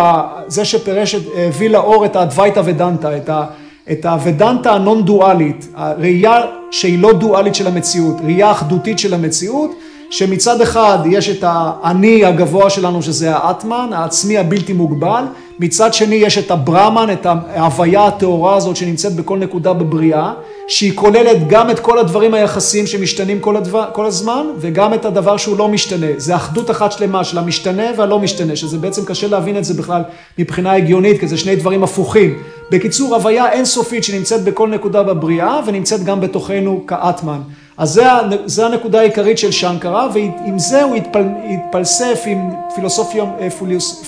זה 0.48 0.66
שפירש, 0.66 1.16
הביא 1.36 1.70
לאור 1.70 2.06
את 2.06 2.16
האדווייתא 2.16 2.62
ודנטה, 2.66 3.18
את 3.18 3.30
ה... 3.30 3.46
את 3.92 4.06
הוודנטה 4.06 4.72
הנון 4.74 5.06
דואלית, 5.06 5.68
הראייה 5.76 6.42
שהיא 6.80 7.00
לא 7.00 7.14
דואלית 7.14 7.56
של 7.56 7.68
המציאות, 7.68 8.16
ראייה 8.24 8.52
אחדותית 8.52 9.00
של 9.00 9.14
המציאות, 9.14 9.72
שמצד 10.10 10.62
אחד 10.62 10.98
יש 11.12 11.30
את 11.30 11.44
האני 11.48 12.26
הגבוה 12.26 12.70
שלנו 12.70 13.02
שזה 13.02 13.36
האטמן, 13.36 13.90
העצמי 13.94 14.38
הבלתי 14.38 14.74
מוגבל, 14.74 15.24
מצד 15.60 15.94
שני 15.94 16.16
יש 16.16 16.38
את 16.38 16.52
הברמן, 16.52 17.14
את 17.14 17.26
ההוויה 17.26 18.06
הטהורה 18.06 18.56
הזאת 18.56 18.76
שנמצאת 18.76 19.16
בכל 19.16 19.38
נקודה 19.38 19.74
בבריאה, 19.74 20.34
שהיא 20.68 20.92
כוללת 20.96 21.48
גם 21.48 21.70
את 21.70 21.80
כל 21.80 22.00
הדברים 22.00 22.34
היחסיים 22.34 22.88
שמשתנים 22.88 23.40
כל, 23.40 23.58
הדבר, 23.58 23.86
כל 23.94 24.06
הזמן, 24.06 24.46
וגם 24.58 24.94
את 24.94 25.06
הדבר 25.06 25.38
שהוא 25.38 25.58
לא 25.58 25.68
משתנה. 25.68 26.08
זה 26.18 26.36
אחדות 26.36 26.72
אחת 26.72 26.92
שלמה 26.92 27.24
של 27.24 27.38
המשתנה 27.38 27.84
והלא 27.98 28.20
משתנה, 28.20 28.56
שזה 28.56 28.78
בעצם 28.78 29.06
קשה 29.06 29.28
להבין 29.28 29.58
את 29.58 29.66
זה 29.66 29.74
בכלל 29.74 30.02
מבחינה 30.40 30.74
הגיונית, 30.74 31.20
כי 31.20 31.28
זה 31.28 31.38
שני 31.38 31.56
דברים 31.56 31.84
הפוכים. 31.84 32.38
בקיצור, 32.72 33.16
הוויה 33.16 33.52
אינסופית 33.52 34.04
שנמצאת 34.04 34.44
בכל 34.44 34.70
נקודה 34.70 35.04
בבריאה, 35.04 35.60
ונמצאת 35.66 36.04
גם 36.04 36.22
בתוכנו 36.22 36.84
כאטמן. 36.88 37.40
אז 37.78 38.02
זה 38.46 38.66
הנקודה 38.66 39.00
העיקרית 39.00 39.38
של 39.38 39.52
שנקרה, 39.52 40.08
ועם 40.14 40.60
זה 40.60 40.84
הוא 40.84 40.96
התפל, 40.96 41.26
התפלסף 41.50 42.24
עם 42.26 42.50
פילוסופים, 42.76 43.24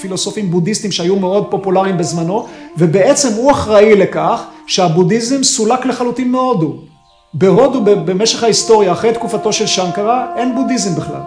פילוסופים 0.02 0.52
בודהיסטים 0.52 0.92
שהיו 0.92 1.16
מאוד 1.16 1.48
פופולריים 1.52 1.98
בזמנו, 1.98 2.46
ובעצם 2.78 3.30
הוא 3.38 3.52
אחראי 3.52 3.96
לכך 3.96 4.44
שהבודהיזם 4.68 5.44
סולק 5.44 5.86
לחלוטין 5.86 6.32
מהודו. 6.32 6.74
בהודו 7.34 7.82
במשך 7.84 8.44
ההיסטוריה, 8.44 8.92
אחרי 8.92 9.14
תקופתו 9.14 9.54
של 9.54 9.66
שנקרה, 9.66 10.26
אין 10.36 10.56
בודהיזם 10.56 11.02
בכלל. 11.02 11.22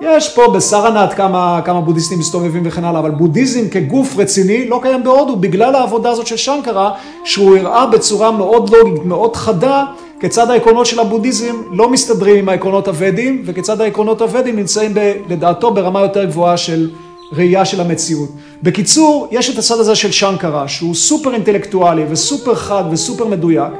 יש 0.00 0.34
פה 0.34 0.52
בסרנט 0.54 1.12
כמה, 1.16 1.60
כמה 1.64 1.80
בודהיסטים 1.80 2.18
מסתובבים 2.18 2.62
וכן 2.64 2.84
הלאה, 2.84 3.00
אבל 3.00 3.10
בודהיזם 3.10 3.68
כגוף 3.68 4.16
רציני 4.16 4.68
לא 4.68 4.80
קיים 4.82 5.04
בהודו 5.04 5.36
בגלל 5.36 5.74
העבודה 5.74 6.10
הזאת 6.10 6.26
של 6.26 6.36
שנקרה, 6.36 6.90
שהוא 7.24 7.56
הראה 7.56 7.86
בצורה 7.86 8.30
מאוד 8.30 8.70
לוגית, 8.70 9.04
מאוד 9.04 9.36
חדה, 9.36 9.84
כיצד 10.20 10.50
העקרונות 10.50 10.86
של 10.86 11.00
הבודהיזם 11.00 11.56
לא 11.72 11.90
מסתדרים 11.90 12.36
עם 12.36 12.48
העקרונות 12.48 12.88
הוודים, 12.88 13.42
וכיצד 13.46 13.80
העקרונות 13.80 14.22
הוודים 14.22 14.56
נמצאים 14.56 14.94
ב, 14.94 15.12
לדעתו 15.28 15.70
ברמה 15.70 16.00
יותר 16.00 16.24
גבוהה 16.24 16.56
של 16.56 16.90
ראייה 17.32 17.64
של 17.64 17.80
המציאות. 17.80 18.28
בקיצור, 18.62 19.28
יש 19.30 19.50
את 19.50 19.58
הצד 19.58 19.80
הזה 19.80 19.94
של 19.94 20.12
שנקרה, 20.12 20.68
שהוא 20.68 20.94
סופר 20.94 21.34
אינטלקטואלי 21.34 22.04
וסופר 22.10 22.54
חד 22.54 22.84
וסופר 22.90 23.26
מדויק, 23.26 23.72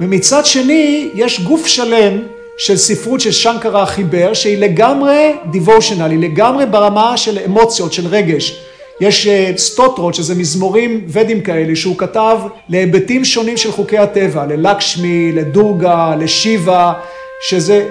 ומצד 0.00 0.46
שני, 0.46 1.08
יש 1.14 1.40
גוף 1.40 1.66
שלם 1.66 2.18
של 2.58 2.76
ספרות 2.76 3.20
של 3.20 3.32
שנקרה 3.32 3.86
חיבר, 3.86 4.34
שהיא 4.34 4.58
לגמרי 4.58 5.32
דיבושנל, 5.50 6.10
היא 6.10 6.18
לגמרי 6.18 6.66
ברמה 6.66 7.16
של 7.16 7.38
אמוציות, 7.46 7.92
של 7.92 8.06
רגש. 8.06 8.62
יש 9.00 9.26
אה, 9.26 9.52
סטוטרות, 9.56 10.14
שזה 10.14 10.34
מזמורים 10.34 11.04
ודים 11.08 11.40
כאלה, 11.40 11.76
שהוא 11.76 11.96
כתב 11.98 12.38
להיבטים 12.68 13.24
שונים 13.24 13.56
של 13.56 13.72
חוקי 13.72 13.98
הטבע, 13.98 14.46
ללקשמי, 14.46 15.32
לדורגה, 15.32 16.14
לשיבה, 16.18 16.92
שזה 17.48 17.88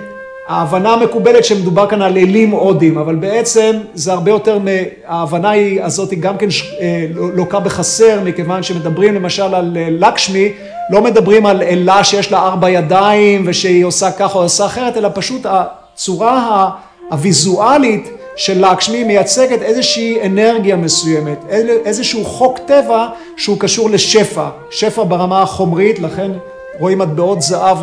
ההבנה 0.48 0.94
המקובלת 0.94 1.46
שמדובר 1.46 1.88
כאן 1.88 2.02
על 2.02 2.18
אלים 2.18 2.52
הודים, 2.52 2.98
אבל 2.98 3.16
בעצם 3.16 3.72
זה 3.94 4.14
הרבה 4.14 4.32
יותר, 4.32 4.60
ההבנה 5.06 5.52
הזאת 5.84 6.12
היא 6.12 6.20
גם 6.20 6.38
כן 6.38 6.48
אה, 6.82 7.06
לוקה 7.14 7.60
בחסר, 7.60 8.20
מכיוון 8.24 8.64
שמדברים 8.64 9.16
למשל 9.16 9.56
על 9.56 9.78
אה, 9.78 9.88
לקשמי, 9.90 10.52
לא 10.90 11.02
מדברים 11.02 11.46
על 11.46 11.62
אלה 11.62 12.04
שיש 12.04 12.32
לה 12.32 12.40
ארבע 12.40 12.70
ידיים 12.70 13.44
ושהיא 13.46 13.86
עושה 13.86 14.12
ככה 14.12 14.38
או 14.38 14.44
עושה 14.44 14.66
אחרת, 14.66 14.98
אלא 14.98 15.10
פשוט 15.14 15.46
הצורה 15.46 16.70
הוויזואלית 17.12 18.10
של 18.36 18.72
לקשמי 18.72 19.04
מייצגת 19.04 19.62
איזושהי 19.62 20.26
אנרגיה 20.26 20.76
מסוימת, 20.76 21.38
איזשהו 21.86 22.26
חוק 22.26 22.60
טבע 22.60 23.08
שהוא 23.38 23.60
קשור 23.60 23.90
לשפע, 23.90 24.50
שפע 24.72 25.04
ברמה 25.04 25.42
החומרית, 25.42 26.00
לכן 26.00 26.32
רואים 26.80 26.98
מטבעות 26.98 27.42
זהב 27.42 27.78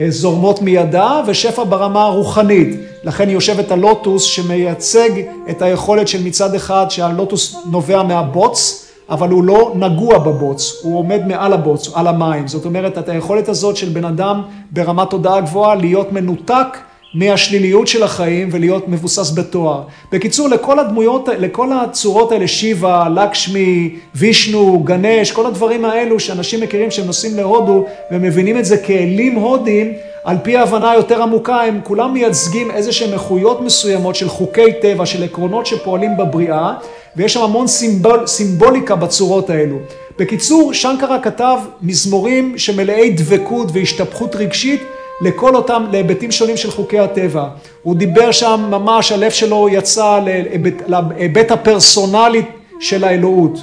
אה, 0.00 0.06
זורמות 0.08 0.62
מידה, 0.62 1.22
ושפע 1.26 1.64
ברמה 1.64 2.04
הרוחנית, 2.04 2.80
לכן 3.04 3.30
יושבת 3.30 3.70
הלוטוס 3.70 4.22
שמייצג 4.22 5.10
את 5.50 5.62
היכולת 5.62 6.08
של 6.08 6.22
מצד 6.22 6.54
אחד 6.54 6.86
שהלוטוס 6.88 7.56
נובע 7.70 8.02
מהבוץ, 8.02 8.80
אבל 9.10 9.28
הוא 9.28 9.44
לא 9.44 9.72
נגוע 9.74 10.18
בבוץ, 10.18 10.80
הוא 10.82 10.98
עומד 10.98 11.26
מעל 11.26 11.52
הבוץ, 11.52 11.90
על 11.94 12.06
המים. 12.06 12.48
זאת 12.48 12.64
אומרת, 12.64 12.98
את 12.98 13.08
היכולת 13.08 13.48
הזאת 13.48 13.76
של 13.76 13.88
בן 13.88 14.04
אדם 14.04 14.42
ברמת 14.70 15.10
תודעה 15.10 15.40
גבוהה 15.40 15.74
להיות 15.74 16.12
מנותק 16.12 16.78
מהשליליות 17.14 17.86
של 17.86 18.02
החיים 18.02 18.48
ולהיות 18.52 18.88
מבוסס 18.88 19.30
בתואר. 19.34 19.82
בקיצור, 20.12 20.48
לכל 20.48 20.78
הדמויות, 20.78 21.28
לכל 21.38 21.68
הצורות 21.72 22.32
האלה, 22.32 22.48
שיבה, 22.48 23.08
לקשמי, 23.14 23.96
וישנו, 24.14 24.82
גנש, 24.84 25.32
כל 25.32 25.46
הדברים 25.46 25.84
האלו 25.84 26.20
שאנשים 26.20 26.60
מכירים 26.60 26.90
שהם 26.90 27.06
נוסעים 27.06 27.36
להודו 27.36 27.84
ומבינים 28.10 28.58
את 28.58 28.64
זה 28.64 28.76
כאלים 28.76 29.34
הודים, 29.34 29.92
על 30.24 30.36
פי 30.42 30.56
ההבנה 30.56 30.90
היותר 30.90 31.22
עמוקה, 31.22 31.62
הם 31.62 31.80
כולם 31.84 32.12
מייצגים 32.12 32.70
איזה 32.70 32.92
שהם 32.92 33.12
איכויות 33.12 33.60
מסוימות 33.60 34.14
של 34.14 34.28
חוקי 34.28 34.72
טבע, 34.82 35.06
של 35.06 35.24
עקרונות 35.24 35.66
שפועלים 35.66 36.16
בבריאה, 36.16 36.74
ויש 37.16 37.34
שם 37.34 37.42
המון 37.42 37.66
סימבול, 37.66 38.26
סימבוליקה 38.26 38.96
בצורות 38.96 39.50
האלו. 39.50 39.76
בקיצור, 40.18 40.72
שנקרה 40.72 41.18
כתב 41.18 41.58
מזמורים 41.82 42.58
שמלאי 42.58 43.10
דבקות 43.10 43.68
והשתפכות 43.72 44.36
רגשית 44.36 44.82
לכל 45.20 45.56
אותם, 45.56 45.84
להיבטים 45.92 46.30
שונים 46.30 46.56
של 46.56 46.70
חוקי 46.70 46.98
הטבע. 46.98 47.48
הוא 47.82 47.96
דיבר 47.96 48.32
שם 48.32 48.66
ממש, 48.70 49.12
הלב 49.12 49.30
שלו 49.30 49.68
יצא 49.68 50.20
להיבט, 50.24 50.82
להיבט 50.88 51.50
הפרסונלי 51.50 52.42
של 52.80 53.04
האלוהות. 53.04 53.58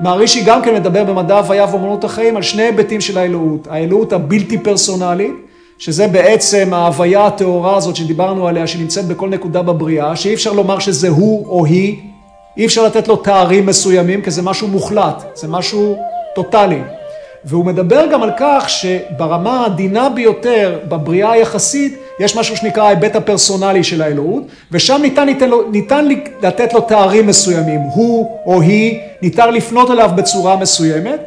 מערישי 0.00 0.42
גם 0.44 0.62
כן 0.62 0.74
מדבר 0.74 1.04
במדע 1.04 1.38
הוויה 1.38 1.66
ואומנות 1.70 2.04
החיים 2.04 2.36
על 2.36 2.42
שני 2.42 2.62
היבטים 2.62 3.00
של 3.00 3.18
האלוהות. 3.18 3.68
האלוהות 3.70 4.12
הבלתי 4.12 4.58
פרסונלית, 4.58 5.34
שזה 5.78 6.06
בעצם 6.06 6.74
ההוויה 6.74 7.26
הטהורה 7.26 7.76
הזאת 7.76 7.96
שדיברנו 7.96 8.48
עליה, 8.48 8.66
שנמצאת 8.66 9.04
בכל 9.04 9.28
נקודה 9.28 9.62
בבריאה, 9.62 10.16
שאי 10.16 10.34
אפשר 10.34 10.52
לומר 10.52 10.78
שזה 10.78 11.08
הוא 11.08 11.46
או 11.48 11.64
היא, 11.64 11.96
אי 12.56 12.66
אפשר 12.66 12.84
לתת 12.84 13.08
לו 13.08 13.16
תארים 13.16 13.66
מסוימים, 13.66 14.22
כי 14.22 14.30
זה 14.30 14.42
משהו 14.42 14.68
מוחלט, 14.68 15.24
זה 15.34 15.48
משהו 15.48 15.96
טוטאלי. 16.34 16.80
והוא 17.46 17.64
מדבר 17.64 18.06
גם 18.12 18.22
על 18.22 18.30
כך 18.38 18.70
שברמה 18.70 19.60
העדינה 19.60 20.08
ביותר, 20.08 20.78
בבריאה 20.88 21.32
היחסית, 21.32 21.98
יש 22.20 22.36
משהו 22.36 22.56
שנקרא 22.56 22.82
ההיבט 22.82 23.16
הפרסונלי 23.16 23.84
של 23.84 24.02
האלוהות, 24.02 24.42
ושם 24.72 24.98
ניתן, 25.02 25.24
ניתן, 25.24 25.50
לו, 25.50 25.70
ניתן 25.70 26.08
לתת 26.42 26.72
לו 26.72 26.80
תארים 26.80 27.26
מסוימים, 27.26 27.80
הוא 27.80 28.38
או 28.46 28.60
היא, 28.60 29.00
ניתן 29.22 29.52
לפנות 29.52 29.90
אליו 29.90 30.10
בצורה 30.14 30.56
מסוימת, 30.56 31.20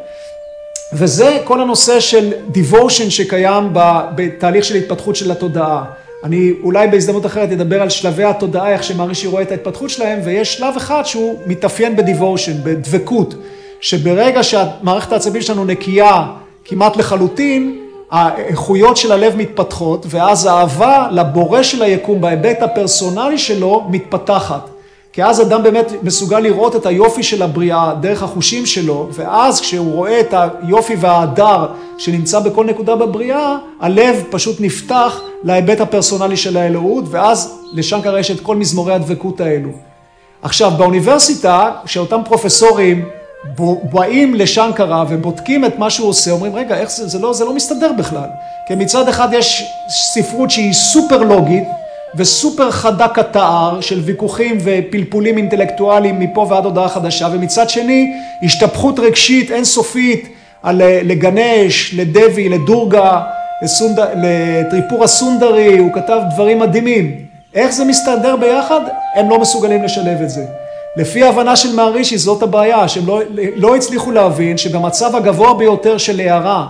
וזה 0.92 1.38
כל 1.44 1.60
הנושא 1.60 2.00
של 2.00 2.32
devotion 2.54 3.10
שקיים 3.10 3.68
בתהליך 4.14 4.64
של 4.64 4.74
התפתחות 4.74 5.16
של 5.16 5.30
התודעה. 5.30 5.84
אני 6.24 6.52
אולי 6.62 6.88
בהזדמנות 6.88 7.26
אחרת 7.26 7.52
אדבר 7.52 7.82
על 7.82 7.88
שלבי 7.88 8.24
התודעה, 8.24 8.72
איך 8.72 8.84
שמרישי 8.84 9.26
רואה 9.26 9.42
את 9.42 9.50
ההתפתחות 9.50 9.90
שלהם, 9.90 10.20
ויש 10.24 10.54
שלב 10.54 10.74
אחד 10.76 11.02
שהוא 11.04 11.38
מתאפיין 11.46 11.96
בדיבושן, 11.96 12.52
בדבקות. 12.62 13.34
שברגע 13.80 14.42
שהמערכת 14.42 15.12
העצבים 15.12 15.42
שלנו 15.42 15.64
נקייה 15.64 16.26
כמעט 16.64 16.96
לחלוטין, 16.96 17.78
האיכויות 18.10 18.96
של 18.96 19.12
הלב 19.12 19.36
מתפתחות, 19.36 20.06
ואז 20.08 20.46
האהבה 20.46 21.08
לבורא 21.10 21.62
של 21.62 21.82
היקום 21.82 22.20
בהיבט 22.20 22.62
הפרסונלי 22.62 23.38
שלו 23.38 23.84
מתפתחת. 23.88 24.68
כי 25.12 25.24
אז 25.24 25.40
אדם 25.40 25.62
באמת 25.62 25.92
מסוגל 26.02 26.38
לראות 26.40 26.76
את 26.76 26.86
היופי 26.86 27.22
של 27.22 27.42
הבריאה 27.42 27.94
דרך 28.00 28.22
החושים 28.22 28.66
שלו, 28.66 29.08
ואז 29.12 29.60
כשהוא 29.60 29.92
רואה 29.92 30.20
את 30.20 30.34
היופי 30.34 30.96
וההדר 31.00 31.66
שנמצא 31.98 32.40
בכל 32.40 32.64
נקודה 32.64 32.96
בבריאה, 32.96 33.56
הלב 33.80 34.22
פשוט 34.30 34.56
נפתח 34.60 35.20
להיבט 35.44 35.80
הפרסונלי 35.80 36.36
של 36.36 36.56
האלוהות, 36.56 37.04
ואז 37.10 37.60
לשנקר 37.72 38.18
יש 38.18 38.30
את 38.30 38.40
כל 38.40 38.56
מזמורי 38.56 38.94
הדבקות 38.94 39.40
האלו. 39.40 39.70
עכשיו, 40.42 40.70
באוניברסיטה, 40.76 41.70
כשאותם 41.84 42.20
פרופסורים 42.24 43.04
באים 43.82 44.34
לשנקרה 44.34 45.04
ובודקים 45.08 45.64
את 45.64 45.78
מה 45.78 45.90
שהוא 45.90 46.08
עושה, 46.08 46.30
אומרים, 46.30 46.54
רגע, 46.54 46.76
איך 46.76 46.90
זה, 46.90 47.08
זה 47.08 47.18
לא, 47.18 47.32
זה 47.32 47.44
לא 47.44 47.54
מסתדר 47.54 47.92
בכלל. 47.92 48.28
כי 48.66 48.74
מצד 48.74 49.08
אחד 49.08 49.28
יש 49.32 49.72
ספרות 49.88 50.50
שהיא 50.50 50.72
סופר 50.72 51.22
לוגית 51.22 51.64
וסופר 52.14 52.70
חדה 52.70 53.08
כתער 53.08 53.80
של 53.80 54.00
ויכוחים 54.00 54.58
ופלפולים 54.64 55.36
אינטלקטואליים 55.36 56.20
מפה 56.20 56.46
ועד 56.50 56.64
הודעה 56.64 56.88
חדשה, 56.88 57.28
ומצד 57.32 57.68
שני 57.68 58.12
השתפכות 58.42 58.98
רגשית 58.98 59.50
אינסופית 59.50 60.28
על, 60.62 60.82
לגנש, 61.02 61.94
לדבי, 61.94 62.48
לדורגה, 62.48 63.22
לסונד... 63.62 64.00
לטריפורה 64.00 65.06
סונדרי, 65.06 65.78
הוא 65.78 65.92
כתב 65.92 66.20
דברים 66.34 66.58
מדהימים. 66.58 67.24
איך 67.54 67.70
זה 67.70 67.84
מסתדר 67.84 68.36
ביחד? 68.36 68.80
הם 69.14 69.30
לא 69.30 69.38
מסוגלים 69.38 69.82
לשלב 69.82 70.22
את 70.22 70.30
זה. 70.30 70.46
לפי 70.96 71.22
ההבנה 71.22 71.56
של 71.56 71.74
מערישי 71.74 72.18
זאת 72.18 72.42
הבעיה, 72.42 72.88
שהם 72.88 73.06
לא, 73.06 73.20
לא 73.56 73.76
הצליחו 73.76 74.10
להבין 74.10 74.56
שבמצב 74.56 75.16
הגבוה 75.16 75.54
ביותר 75.54 75.98
של 75.98 76.20
הערה, 76.20 76.66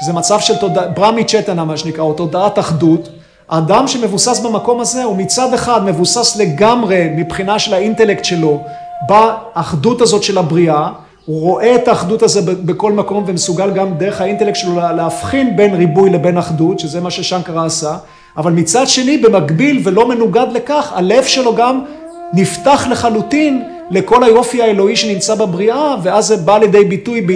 שזה 0.00 0.12
מצב 0.12 0.40
של 0.40 0.56
תודעה, 0.56 0.88
ברמי 0.88 1.24
צ'טנה 1.24 1.64
מה 1.64 1.76
שנקרא, 1.76 2.04
או 2.04 2.12
תודעת 2.12 2.58
אחדות, 2.58 3.08
האדם 3.48 3.88
שמבוסס 3.88 4.40
במקום 4.40 4.80
הזה 4.80 5.04
הוא 5.04 5.16
מצד 5.16 5.54
אחד 5.54 5.84
מבוסס 5.84 6.36
לגמרי 6.36 7.08
מבחינה 7.16 7.58
של 7.58 7.74
האינטלקט 7.74 8.24
שלו 8.24 8.60
באחדות 9.06 10.00
הזאת 10.00 10.22
של 10.22 10.38
הבריאה, 10.38 10.88
הוא 11.26 11.40
רואה 11.40 11.74
את 11.74 11.88
האחדות 11.88 12.22
הזה 12.22 12.52
בכל 12.64 12.92
מקום 12.92 13.24
ומסוגל 13.26 13.70
גם 13.70 13.94
דרך 13.94 14.20
האינטלקט 14.20 14.56
שלו 14.56 14.74
להבחין 14.74 15.56
בין 15.56 15.74
ריבוי 15.74 16.10
לבין 16.10 16.38
אחדות, 16.38 16.78
שזה 16.78 17.00
מה 17.00 17.10
ששנקרה 17.10 17.64
עשה, 17.66 17.96
אבל 18.36 18.52
מצד 18.52 18.88
שני 18.88 19.18
במקביל 19.18 19.80
ולא 19.84 20.08
מנוגד 20.08 20.46
לכך, 20.52 20.92
הלב 20.94 21.24
שלו 21.24 21.54
גם 21.54 21.84
נפתח 22.32 22.86
לחלוטין 22.90 23.62
לכל 23.90 24.24
היופי 24.24 24.62
האלוהי 24.62 24.96
שנמצא 24.96 25.34
בבריאה, 25.34 25.94
ואז 26.02 26.26
זה 26.26 26.36
בא 26.36 26.58
לידי 26.58 26.84
ביטוי. 26.84 27.26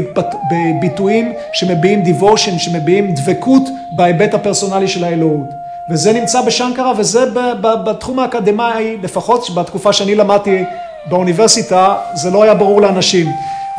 בביטויים 0.50 1.32
שמביעים 1.52 2.02
דיוושן, 2.02 2.58
שמביעים 2.58 3.14
דבקות 3.14 3.62
בהיבט 3.92 4.34
הפרסונלי 4.34 4.88
של 4.88 5.04
האלוהות. 5.04 5.46
וזה 5.90 6.12
נמצא 6.12 6.42
בשנקרה, 6.42 6.92
וזה 6.96 7.24
בתחום 7.60 8.18
האקדמאי, 8.18 8.96
לפחות 9.02 9.50
בתקופה 9.54 9.92
שאני 9.92 10.14
למדתי 10.14 10.64
באוניברסיטה, 11.10 11.94
זה 12.14 12.30
לא 12.30 12.42
היה 12.42 12.54
ברור 12.54 12.80
לאנשים. 12.80 13.26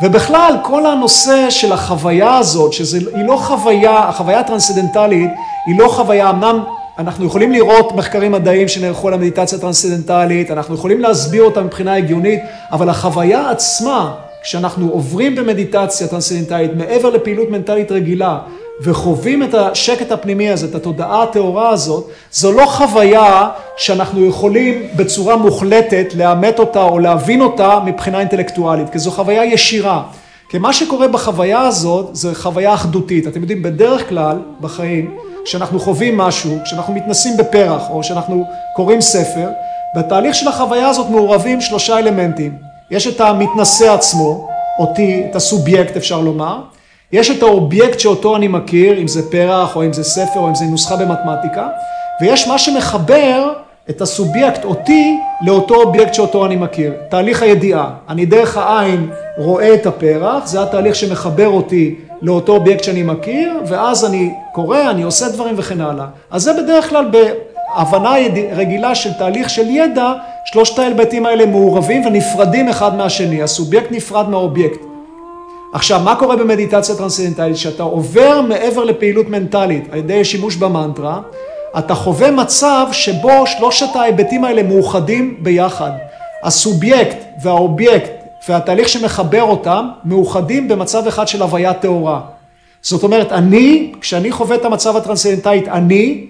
ובכלל, 0.02 0.56
כל 0.62 0.86
הנושא 0.86 1.50
של 1.50 1.72
החוויה 1.72 2.36
הזאת, 2.36 2.72
שהיא 2.72 3.24
לא 3.24 3.36
חוויה, 3.36 3.98
החוויה 3.98 4.40
הטרנסצדנטלית, 4.40 5.30
היא 5.66 5.78
לא 5.78 5.88
חוויה, 5.88 6.30
אמנם 6.30 6.62
אנחנו 6.98 7.26
יכולים 7.26 7.52
לראות 7.52 7.92
מחקרים 7.92 8.32
מדעיים 8.32 8.68
שנערכו 8.68 9.08
על 9.08 9.14
המדיטציה 9.14 9.58
הטרנסצדנטלית, 9.58 10.50
אנחנו 10.50 10.74
יכולים 10.74 11.00
להסביר 11.00 11.42
אותה 11.42 11.62
מבחינה 11.62 11.96
הגיונית, 11.96 12.40
אבל 12.72 12.88
החוויה 12.88 13.50
עצמה, 13.50 14.14
כשאנחנו 14.42 14.90
עוברים 14.90 15.36
במדיטציה 15.36 16.06
טרנסצדנטלית 16.06 16.70
מעבר 16.74 17.10
לפעילות 17.10 17.50
מנטלית 17.50 17.92
רגילה, 17.92 18.38
וחווים 18.82 19.42
את 19.42 19.54
השקט 19.54 20.12
הפנימי 20.12 20.50
הזה, 20.50 20.66
את 20.66 20.74
התודעה 20.74 21.22
הטהורה 21.22 21.68
הזאת, 21.68 22.10
זו 22.32 22.52
לא 22.52 22.66
חוויה 22.66 23.48
שאנחנו 23.76 24.24
יכולים 24.24 24.88
בצורה 24.96 25.36
מוחלטת 25.36 26.14
לאמת 26.14 26.58
אותה 26.58 26.82
או 26.82 26.98
להבין 26.98 27.40
אותה 27.40 27.78
מבחינה 27.86 28.20
אינטלקטואלית, 28.20 28.90
כי 28.90 28.98
זו 28.98 29.10
חוויה 29.10 29.44
ישירה. 29.44 30.02
כי 30.48 30.58
מה 30.58 30.72
שקורה 30.72 31.08
בחוויה 31.08 31.60
הזאת 31.60 32.08
זה 32.12 32.34
חוויה 32.34 32.74
אחדותית. 32.74 33.26
אתם 33.26 33.40
יודעים, 33.40 33.62
בדרך 33.62 34.08
כלל 34.08 34.36
בחיים, 34.60 35.16
כשאנחנו 35.48 35.80
חווים 35.80 36.16
משהו, 36.16 36.58
כשאנחנו 36.64 36.94
מתנסים 36.94 37.36
בפרח 37.36 37.90
או 37.90 38.00
כשאנחנו 38.00 38.44
קוראים 38.76 39.00
ספר, 39.00 39.48
בתהליך 39.96 40.34
של 40.34 40.48
החוויה 40.48 40.88
הזאת 40.88 41.10
מעורבים 41.10 41.60
שלושה 41.60 41.98
אלמנטים. 41.98 42.58
יש 42.90 43.06
את 43.06 43.20
המתנסה 43.20 43.92
עצמו, 43.92 44.48
אותי, 44.78 45.26
את 45.30 45.36
הסובייקט 45.36 45.96
אפשר 45.96 46.20
לומר, 46.20 46.60
יש 47.12 47.30
את 47.30 47.42
האובייקט 47.42 48.00
שאותו 48.00 48.36
אני 48.36 48.48
מכיר, 48.48 49.00
אם 49.00 49.08
זה 49.08 49.30
פרח 49.30 49.76
או 49.76 49.84
אם 49.84 49.92
זה 49.92 50.04
ספר 50.04 50.40
או 50.40 50.48
אם 50.48 50.54
זה 50.54 50.64
נוסחה 50.64 50.96
במתמטיקה, 50.96 51.68
ויש 52.20 52.48
מה 52.48 52.58
שמחבר 52.58 53.52
את 53.90 54.00
הסובייקט 54.00 54.64
אותי 54.64 55.18
לאותו 55.46 55.74
אובייקט 55.74 56.14
שאותו 56.14 56.46
אני 56.46 56.56
מכיר. 56.56 56.92
תהליך 57.10 57.42
הידיעה. 57.42 57.90
אני 58.08 58.26
דרך 58.26 58.56
העין 58.56 59.10
רואה 59.36 59.74
את 59.74 59.86
הפרח, 59.86 60.46
זה 60.46 60.62
התהליך 60.62 60.94
שמחבר 60.94 61.48
אותי 61.48 61.94
לאותו 62.22 62.52
אובייקט 62.52 62.84
שאני 62.84 63.02
מכיר, 63.02 63.52
ואז 63.66 64.04
אני 64.04 64.30
קורא, 64.52 64.90
אני 64.90 65.02
עושה 65.02 65.28
דברים 65.28 65.54
וכן 65.58 65.80
הלאה. 65.80 66.06
אז 66.30 66.42
זה 66.42 66.52
בדרך 66.62 66.88
כלל 66.88 67.06
בהבנה 67.10 68.12
רגילה 68.52 68.94
של 68.94 69.12
תהליך 69.12 69.50
של 69.50 69.70
ידע, 69.70 70.12
שלושת 70.44 70.78
ההיבטים 70.78 71.26
האלה 71.26 71.46
מעורבים 71.46 72.06
ונפרדים 72.06 72.68
אחד 72.68 72.96
מהשני. 72.96 73.42
הסובייקט 73.42 73.92
נפרד 73.92 74.28
מהאובייקט. 74.28 74.80
עכשיו, 75.72 76.00
מה 76.04 76.16
קורה 76.16 76.36
במדיטציה 76.36 76.94
טרנסצנדנטלית? 76.94 77.56
כשאתה 77.56 77.82
עובר 77.82 78.40
מעבר 78.40 78.84
לפעילות 78.84 79.28
מנטלית 79.28 79.84
על 79.92 79.98
ידי 79.98 80.24
שימוש 80.24 80.56
במנטרה, 80.56 81.20
אתה 81.78 81.94
חווה 81.94 82.30
מצב 82.30 82.86
שבו 82.92 83.46
שלושת 83.46 83.96
ההיבטים 83.96 84.44
האלה 84.44 84.62
מאוחדים 84.62 85.36
ביחד. 85.38 85.90
הסובייקט 86.42 87.16
והאובייקט 87.42 88.10
והתהליך 88.48 88.88
שמחבר 88.88 89.42
אותם 89.42 89.88
מאוחדים 90.04 90.68
במצב 90.68 91.06
אחד 91.06 91.28
של 91.28 91.42
הוויה 91.42 91.74
טהורה. 91.74 92.20
זאת 92.82 93.02
אומרת, 93.02 93.32
אני, 93.32 93.92
כשאני 94.00 94.32
חווה 94.32 94.56
את 94.56 94.64
המצב 94.64 94.96
הטרנסצנדנטלית, 94.96 95.68
אני 95.68 96.26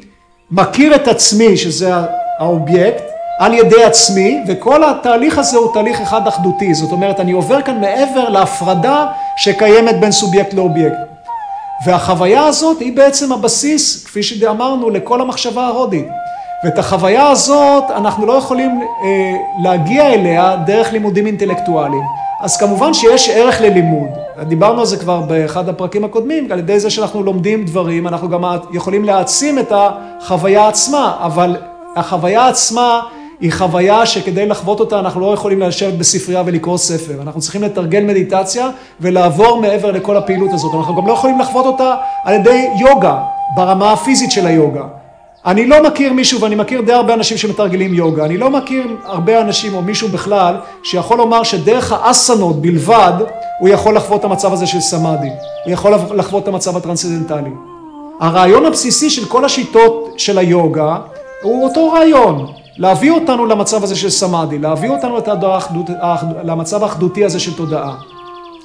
מכיר 0.51 0.95
את 0.95 1.09
עצמי, 1.09 1.57
שזה 1.57 1.91
האובייקט, 2.39 3.03
על 3.39 3.55
ידי 3.55 3.85
עצמי, 3.85 4.41
וכל 4.49 4.85
התהליך 4.85 5.39
הזה 5.39 5.57
הוא 5.59 5.73
תהליך 5.75 6.01
אחד 6.01 6.27
אחדותי. 6.27 6.75
זאת 6.75 6.93
אומרת, 6.93 7.21
אני 7.21 7.33
עובר 7.33 7.63
כאן 7.63 7.81
מעבר 7.81 8.29
להפרדה 8.29 9.07
שקיימת 9.37 10.01
בין 10.01 10.13
סובייקט 10.13 10.55
לאובייקט. 10.55 10.97
והחוויה 11.87 12.47
הזאת 12.47 12.81
היא 12.81 12.97
בעצם 12.97 13.33
הבסיס, 13.33 14.05
כפי 14.05 14.23
שאמרנו, 14.23 14.91
לכל 14.91 15.21
המחשבה 15.21 15.63
ההודית. 15.63 16.09
ואת 16.65 16.79
החוויה 16.79 17.29
הזאת 17.29 17.85
אנחנו 17.91 18.27
לא 18.27 18.33
יכולים 18.33 18.81
אה, 18.81 19.37
להגיע 19.63 20.13
אליה 20.15 20.57
דרך 20.67 20.93
לימודים 20.93 21.27
אינטלקטואליים. 21.27 22.03
אז 22.41 22.57
כמובן 22.57 22.95
שיש 22.95 23.29
ערך 23.29 23.61
ללימוד. 23.61 24.09
דיברנו 24.43 24.81
על 24.81 24.87
זה 24.87 24.97
כבר 24.97 25.21
באחד 25.21 25.69
הפרקים 25.69 26.05
הקודמים, 26.05 26.53
על 26.53 26.59
ידי 26.59 26.81
זה 26.81 26.91
שאנחנו 26.91 27.23
לומדים 27.23 27.65
דברים, 27.65 28.09
אנחנו 28.09 28.29
גם 28.29 28.45
יכולים 28.73 29.05
להעצים 29.05 29.59
את 29.59 29.73
החוויה 29.73 30.69
עצמה, 30.69 31.17
אבל 31.21 31.57
החוויה 31.97 32.49
עצמה 32.49 33.01
היא 33.41 33.53
חוויה 33.53 34.07
שכדי 34.07 34.47
לחוות 34.47 34.81
אותה 34.81 34.99
אנחנו 34.99 35.21
לא 35.21 35.35
יכולים 35.35 35.61
לשבת 35.61 35.95
בספרייה 35.95 36.43
ולקרוא 36.47 36.77
ספר. 36.77 37.23
אנחנו 37.23 37.41
צריכים 37.41 37.63
לתרגל 37.63 38.01
מדיטציה 38.01 38.69
ולעבור 39.01 39.61
מעבר 39.61 39.91
לכל 39.91 40.17
הפעילות 40.17 40.51
הזאת. 40.53 40.75
אנחנו 40.75 40.97
גם 40.97 41.07
לא 41.07 41.13
יכולים 41.13 41.39
לחוות 41.39 41.67
אותה 41.67 41.95
על 42.25 42.35
ידי 42.35 42.69
יוגה, 42.81 43.19
ברמה 43.57 43.93
הפיזית 43.93 44.31
של 44.31 44.47
היוגה. 44.47 44.85
אני 45.47 45.67
לא 45.67 45.83
מכיר 45.83 46.13
מישהו, 46.13 46.41
ואני 46.41 46.55
מכיר 46.55 46.81
די 46.81 46.93
הרבה 46.93 47.15
אנשים 47.15 47.37
שמתרגלים 47.37 47.95
יוגה, 47.95 48.25
אני 48.25 48.39
לא 48.39 48.51
מכיר 48.51 48.97
הרבה 49.05 49.41
אנשים 49.41 49.75
או 49.75 49.83
מישהו 49.83 50.09
בכלל 50.09 50.57
שיכול 50.83 51.19
לומר 51.19 51.43
שדרך 51.43 51.93
האסנות 51.93 52.63
בלבד 52.63 53.13
הוא 53.61 53.69
יכול 53.69 53.97
לחוות 53.97 54.21
את 54.21 54.25
המצב 54.25 54.53
הזה 54.53 54.67
של 54.67 54.81
סמאדי, 54.81 55.31
הוא 55.65 55.73
יכול 55.73 55.95
לחוות 56.15 56.43
את 56.43 56.49
המצב 56.49 56.77
הטרנסצדנטלי. 56.77 57.51
הרעיון 58.21 58.67
הבסיסי 58.67 59.11
של 59.11 59.25
כל 59.25 59.45
השיטות 59.45 60.15
של 60.17 60.39
היוגה 60.39 60.97
הוא 61.43 61.65
אותו 61.65 61.93
רעיון, 61.93 62.47
להביא 62.79 63.11
אותנו 63.11 63.47
למצב 63.47 63.85
הזה 63.85 63.97
של 63.97 64.11
סמאדי, 64.11 64.59
להביא 64.59 64.91
אותנו 64.91 65.19
למצב 66.45 66.83
האחדותי 66.83 67.25
הזה 67.25 67.41
של 67.41 67.57
תודעה. 67.57 67.95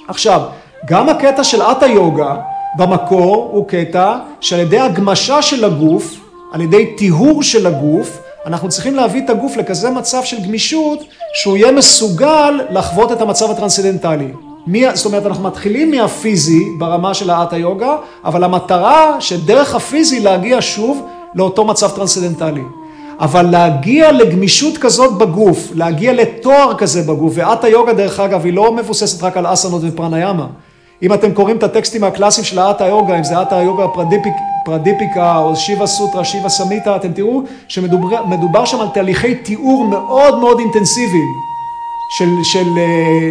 עכשיו, 0.08 0.42
גם 0.86 1.10
הקטע 1.10 1.44
של 1.44 1.62
אטה 1.62 1.88
יוגה 1.88 2.36
במקור 2.78 3.50
הוא 3.52 3.68
קטע 3.68 4.18
שעל 4.42 4.60
ידי 4.60 4.80
הגמשה 4.80 5.42
של 5.42 5.66
הגוף, 5.66 6.20
על 6.54 6.62
ידי 6.62 6.86
טיהור 6.98 7.44
של 7.44 7.68
הגוף, 7.68 8.20
אנחנו 8.46 8.70
צריכים 8.70 8.96
להביא 8.96 9.26
את 9.26 9.30
הגוף 9.30 9.58
לכזה 9.58 9.90
מצב 9.90 10.24
של 10.24 10.44
גמישות 10.44 11.00
שהוא 11.34 11.58
יהיה 11.58 11.72
מסוגל 11.72 12.60
לחוות 12.70 13.12
את 13.12 13.22
המצב 13.22 13.52
הטרנסצדנטלי. 13.52 14.32
מי, 14.68 14.96
זאת 14.96 15.06
אומרת, 15.06 15.26
אנחנו 15.26 15.44
מתחילים 15.44 15.92
מהפיזי 15.92 16.66
ברמה 16.80 17.14
של 17.14 17.30
האטה 17.30 17.58
יוגה, 17.58 17.96
אבל 18.26 18.44
המטרה 18.44 19.22
שדרך 19.22 19.76
הפיזי 19.76 20.20
להגיע 20.20 20.58
שוב 20.62 21.06
לאותו 21.36 21.66
מצב 21.66 21.90
טרנסצנדנטלי. 21.90 22.64
אבל 23.20 23.42
להגיע 23.42 24.12
לגמישות 24.12 24.78
כזאת 24.78 25.18
בגוף, 25.18 25.72
להגיע 25.76 26.14
לטוהר 26.14 26.74
כזה 26.78 27.02
בגוף, 27.02 27.34
ואת 27.36 27.64
היוגה 27.64 27.94
דרך 27.94 28.20
אגב 28.20 28.46
היא 28.46 28.54
לא 28.54 28.72
מבוססת 28.72 29.24
רק 29.24 29.38
על 29.38 29.54
אסנות 29.54 29.82
ופרניאמה. 29.86 30.48
אם 31.02 31.14
אתם 31.14 31.32
קוראים 31.34 31.58
את 31.58 31.64
הטקסטים 31.64 32.04
הקלאסיים 32.04 32.46
של 32.46 32.60
האטה 32.60 32.88
יוגה, 32.88 33.18
אם 33.18 33.24
זה 33.24 33.38
האטה 33.38 33.56
יוגה 33.56 33.88
פרדיפיק, 33.88 34.34
פרדיפיקה 34.66 35.38
או 35.38 35.56
שיבה 35.56 35.88
סוטרה, 35.88 36.26
שיבה 36.26 36.50
סמהיטה, 36.50 36.96
אתם 36.96 37.14
תראו 37.14 37.42
שמדובר 37.68 38.66
שם 38.66 38.80
על 38.80 38.88
תהליכי 38.94 39.36
טיהור 39.36 39.86
מאוד 39.86 40.40
מאוד 40.40 40.60
אינטנסיביים. 40.60 41.53
של, 42.18 42.44
של, 42.44 42.80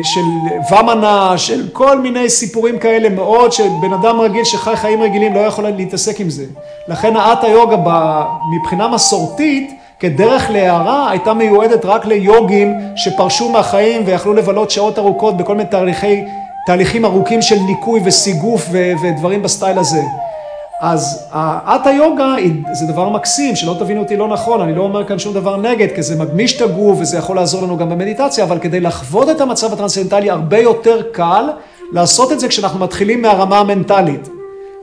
של 0.03 0.25
וומנה, 0.73 1.39
של 1.39 1.69
כל 1.73 1.99
מיני 1.99 2.31
סיגופים 2.31 2.79
כאלה 2.79 3.09
מאוד, 3.09 3.53
שבן 3.53 3.93
אדם 3.93 4.21
רגיל 4.21 4.45
שחי 4.45 4.77
חיים 4.77 5.03
רגילים 5.03 5.35
לא 5.35 5.41
יכול 5.41 5.69
להתעסק 5.69 6.21
עם 6.21 6.31
זה. 6.31 6.45
לכן 6.89 7.17
האטה 7.17 7.49
יוגה 7.49 7.77
מבחינה 8.53 8.89
מסורתית, 8.89 9.71
כדרך 10.01 10.51
להארה, 10.51 11.11
הייתה 11.11 11.35
מיועדת 11.35 11.85
רק 11.85 12.07
ליוגים 12.07 12.75
שפרשו 12.97 13.49
מהחיים 13.49 14.03
ויכלו 14.07 14.35
לבלות 14.35 14.71
שעות 14.71 14.99
ארוכות 14.99 15.37
בכל 15.37 15.55
מיני 15.55 15.69
תהליכי, 15.69 16.25
תהליכים 16.67 17.05
ארוכים 17.05 17.43
של 17.43 17.59
ניקוי 17.67 18.01
וסיגוף 18.05 18.69
ודברים 19.03 19.43
בסטייל 19.43 19.79
הזה. 19.79 20.03
אז 20.83 21.29
האטה 21.33 21.91
יוגה 21.91 22.35
זה 22.73 22.87
דבר 22.87 23.09
מקסים, 23.09 23.57
שלא 23.57 23.77
תבינו 23.79 24.01
אותי 24.01 24.17
לא 24.17 24.29
נכון, 24.29 24.61
אני 24.61 24.75
לא 24.75 24.83
אומר 24.83 25.05
כאן 25.05 25.19
שום 25.19 25.35
דבר 25.35 25.57
נגד, 25.57 25.89
כי 25.95 26.03
זה 26.03 26.19
מגמיש 26.19 26.57
את 26.57 26.61
הגוף 26.61 26.99
וזה 27.01 27.19
יכול 27.19 27.37
לעזור 27.37 27.63
לנו 27.63 27.77
גם 27.77 27.89
במדיטציה, 27.89 28.45
אבל 28.45 28.59
כדי 28.59 28.81
לחוות 28.81 29.31
את 29.31 29.41
המצב 29.41 29.73
הטרנסצנדנטלי 29.73 30.31
הרבה 30.31 30.59
יותר 30.59 31.03
קל 31.13 31.45
לעשות 31.93 32.33
את 32.33 32.41
זה 32.41 32.49
כשאנחנו 32.49 32.81
מתחילים 32.81 33.23
מהרמה 33.23 33.59
המנטלית. 33.59 34.29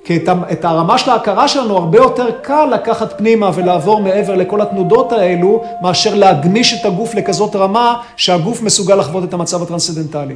כי 0.04 0.18
את, 0.18 0.30
את 0.52 0.66
הרמה 0.66 0.98
של 0.98 1.12
ההכרה 1.12 1.48
שלנו 1.48 1.78
הרבה 1.78 1.98
יותר 1.98 2.32
קל 2.42 2.66
לקחת 2.66 3.18
פנימה 3.18 3.52
ולעבור 3.54 4.02
מעבר 4.02 4.36
לכל 4.36 4.62
התנודות 4.62 5.12
האלו, 5.12 5.64
מאשר 5.82 6.16
להגמיש 6.16 6.82
את 6.82 6.86
הגוף 6.86 7.16
לכזאת 7.16 7.56
רמה 7.56 8.02
שהגוף 8.16 8.62
מסוגל 8.62 8.96
לחוות 8.96 9.24
את 9.24 9.34
המצב 9.34 9.64
הטרנסצנדנטלי. 9.64 10.36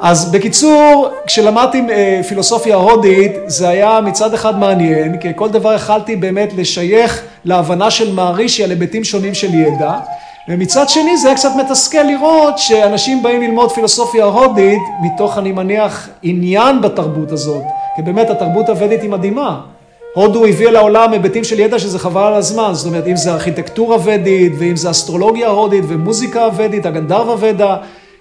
אז 0.00 0.32
בקיצור, 0.32 1.08
כשלמדתי 1.26 1.82
אה, 1.90 2.20
פילוסופיה 2.28 2.76
הודית, 2.76 3.32
זה 3.46 3.68
היה 3.68 4.00
מצד 4.00 4.34
אחד 4.34 4.58
מעניין, 4.58 5.18
כי 5.18 5.28
כל 5.36 5.48
דבר 5.48 5.74
יכלתי 5.74 6.16
באמת 6.16 6.52
לשייך 6.56 7.22
להבנה 7.44 7.90
של 7.90 8.12
מערישי 8.14 8.64
על 8.64 8.70
היבטים 8.70 9.04
שונים 9.04 9.34
של 9.34 9.54
ידע, 9.54 9.92
ומצד 10.48 10.88
שני 10.88 11.16
זה 11.16 11.28
היה 11.28 11.36
קצת 11.36 11.50
מתסכל 11.56 12.02
לראות 12.02 12.58
שאנשים 12.58 13.22
באים 13.22 13.42
ללמוד 13.42 13.72
פילוסופיה 13.72 14.24
הודית 14.24 14.82
מתוך, 15.02 15.38
אני 15.38 15.52
מניח, 15.52 16.08
עניין 16.22 16.80
בתרבות 16.80 17.32
הזאת, 17.32 17.64
כי 17.96 18.02
באמת 18.02 18.30
התרבות 18.30 18.68
הוודית 18.68 19.02
היא 19.02 19.10
מדהימה. 19.10 19.60
הודו 20.14 20.46
הביאה 20.46 20.70
לעולם 20.70 21.12
היבטים 21.12 21.44
של 21.44 21.60
ידע 21.60 21.78
שזה 21.78 21.98
חבל 21.98 22.22
על 22.22 22.34
הזמן, 22.34 22.70
זאת 22.72 22.86
אומרת 22.86 23.06
אם 23.06 23.16
זה 23.16 23.32
ארכיטקטורה 23.32 23.96
ודית, 24.04 24.52
ואם 24.58 24.76
זה 24.76 24.90
אסטרולוגיה 24.90 25.48
הודית, 25.48 25.84
ומוזיקה 25.88 26.44
הוודית, 26.44 26.86
הגנדרווה 26.86 27.34
ודה, 27.40 27.76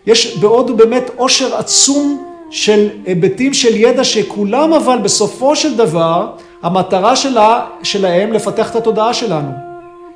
יש 0.07 0.38
בהודו 0.38 0.75
באמת 0.75 1.12
עושר 1.15 1.55
עצום 1.55 2.25
של 2.49 2.89
היבטים 3.05 3.53
של 3.53 3.75
ידע 3.75 4.03
שכולם 4.03 4.73
אבל 4.73 4.97
בסופו 5.03 5.55
של 5.55 5.77
דבר 5.77 6.27
המטרה 6.62 7.15
שלה, 7.15 7.65
שלהם 7.83 8.33
לפתח 8.33 8.71
את 8.71 8.75
התודעה 8.75 9.13
שלנו. 9.13 9.49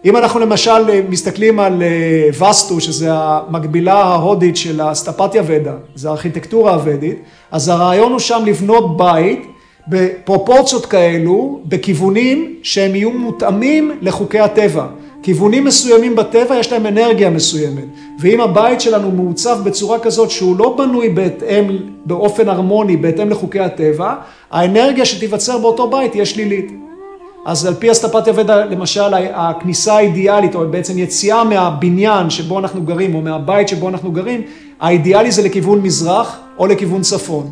אם 0.06 0.17
אנחנו 0.17 0.39
למשל 0.39 1.02
מסתכלים 1.10 1.60
על 1.60 1.84
אה, 1.84 2.50
וסטו, 2.50 2.82
שזה 2.82 3.08
המקבילה 3.12 3.93
ההודית 3.93 4.58
של 4.58 4.82
הסטפתיה 4.82 5.43
ודה, 5.48 5.74
זה 5.96 6.10
הארכיטקטורה 6.10 6.74
הוודית, 6.74 7.17
אז 7.52 7.69
הרעיון 7.69 8.12
הוא 8.12 8.19
שם 8.19 8.43
לבנות 8.46 8.98
בית 8.98 9.48
בפרופורציות 9.88 10.86
כאלו, 10.86 11.60
בכיוונים 11.65 12.56
שהם 12.63 12.96
יהיו 12.96 13.12
מותאמים 13.12 13.91
לחוקי 14.02 14.39
הטבע. 14.39 14.86
כיוונים 15.24 15.66
מסוימים 15.66 16.16
בטבע 16.16 16.56
יש 16.56 16.72
להם 16.72 16.86
אנרגיה 16.86 17.30
מסוימת, 17.30 17.84
ואם 18.20 18.42
הבית 18.42 18.82
שלנו 18.82 19.12
מעוצב 19.12 19.58
בצורה 19.64 20.00
כזאת 20.00 20.32
שהוא 20.32 20.58
לא 20.58 20.76
בנוי 20.78 21.10
בהתאם, 21.10 21.78
באופן 22.06 22.50
הרמוני, 22.50 22.98
בהתאם 22.98 23.30
לחוקי 23.30 23.60
הטבע, 23.60 24.16
האנרגיה 24.52 25.06
שתיווצר 25.06 25.58
באותו 25.58 25.90
בית 25.90 26.12
תהיה 26.12 26.26
שלילית. 26.26 26.72
אז 27.46 27.66
על 27.66 27.74
פי 27.74 27.92
אסטפתיה 27.92 28.34
ודה, 28.36 28.66
למשל, 28.66 29.14
הכניסה 29.34 29.94
האידיאלית, 29.94 30.56
או 30.56 30.68
בעצם 30.72 30.98
יציאה 30.98 31.44
מהבניין 31.44 32.30
שבו 32.30 32.60
אנחנו 32.60 32.82
גרים, 32.82 33.16
או 33.16 33.22
מהבית 33.22 33.68
שבו 33.68 33.90
אנחנו 33.90 34.12
גרים, 34.12 34.42
האידיאלי 34.80 35.32
זה 35.32 35.42
לכיוון 35.42 35.82
מזרח 35.82 36.40
או 36.58 36.68
לכיוון 36.68 37.02
צפון. 37.02 37.50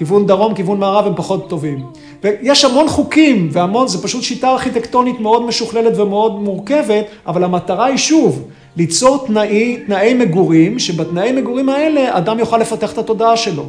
כיוון 0.00 0.26
דרום, 0.26 0.54
כיוון 0.54 0.80
מערב 0.80 1.06
הם 1.06 1.12
פחות 1.16 1.48
טובים. 1.48 1.82
ויש 2.24 2.64
המון 2.64 2.88
חוקים, 2.88 3.48
והמון, 3.52 3.88
זה 3.88 4.02
פשוט 4.02 4.22
שיטה 4.22 4.48
ארכיטקטונית 4.50 5.20
מאוד 5.20 5.46
משוכללת 5.46 5.98
ומאוד 5.98 6.42
מורכבת, 6.42 7.04
אבל 7.26 7.44
המטרה 7.44 7.86
היא 7.86 7.96
שוב, 7.96 8.42
ליצור 8.76 9.26
תנאי, 9.26 9.76
תנאי 9.86 10.14
מגורים, 10.14 10.78
שבתנאי 10.78 11.32
מגורים 11.32 11.68
האלה 11.68 12.18
אדם 12.18 12.38
יוכל 12.38 12.58
לפתח 12.58 12.92
את 12.92 12.98
התודעה 12.98 13.36
שלו. 13.36 13.64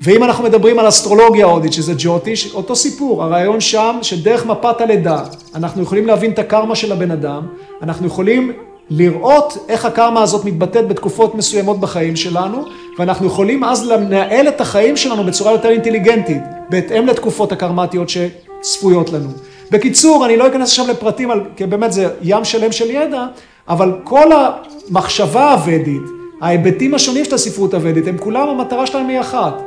ואם 0.00 0.24
אנחנו 0.24 0.44
מדברים 0.44 0.78
על 0.78 0.88
אסטרולוגיה 0.88 1.46
הודית, 1.46 1.72
שזה 1.72 1.92
ג'וטיש, 1.98 2.54
אותו 2.54 2.76
סיפור, 2.76 3.22
הרעיון 3.22 3.60
שם 3.60 3.98
שדרך 4.02 4.46
מפת 4.46 4.80
הלידה 4.80 5.24
אנחנו 5.54 5.82
יכולים 5.82 6.06
להבין 6.06 6.30
את 6.30 6.38
הקרמה 6.38 6.74
של 6.74 6.92
הבן 6.92 7.10
אדם, 7.10 7.46
אנחנו 7.82 8.06
יכולים 8.06 8.52
לראות 8.90 9.58
איך 9.68 9.84
הקרמה 9.84 10.22
הזאת 10.22 10.44
מתבטאת 10.44 10.88
בתקופות 10.88 11.34
מסוימות 11.34 11.80
בחיים 11.80 12.16
שלנו, 12.16 12.64
ואנחנו 12.98 13.26
יכולים 13.26 13.64
אז 13.64 13.86
לנהל 13.86 14.48
את 14.48 14.60
החיים 14.60 14.96
שלנו 14.96 15.24
בצורה 15.24 15.52
יותר 15.52 15.68
אינטליגנטית, 15.68 16.42
בהתאם 16.70 17.06
לתקופות 17.06 17.52
הקרמטיות 17.52 18.08
שצפויות 18.08 19.12
לנו. 19.12 19.28
בקיצור, 19.70 20.26
אני 20.26 20.36
לא 20.36 20.46
אכנס 20.46 20.68
עכשיו 20.68 20.88
לפרטים, 20.88 21.30
כי 21.56 21.66
באמת 21.66 21.92
זה 21.92 22.08
ים 22.22 22.44
שלם 22.44 22.72
של 22.72 22.90
ידע, 22.90 23.26
אבל 23.68 23.92
כל 24.04 24.30
המחשבה 24.32 25.52
הוודית, 25.52 26.02
ההיבטים 26.40 26.94
השונים 26.94 27.24
של 27.24 27.34
הספרות 27.34 27.74
הוודית, 27.74 28.06
הם 28.06 28.18
כולם, 28.18 28.48
המטרה 28.48 28.86
שלהם 28.86 29.08
היא 29.08 29.20
אחת. 29.20 29.62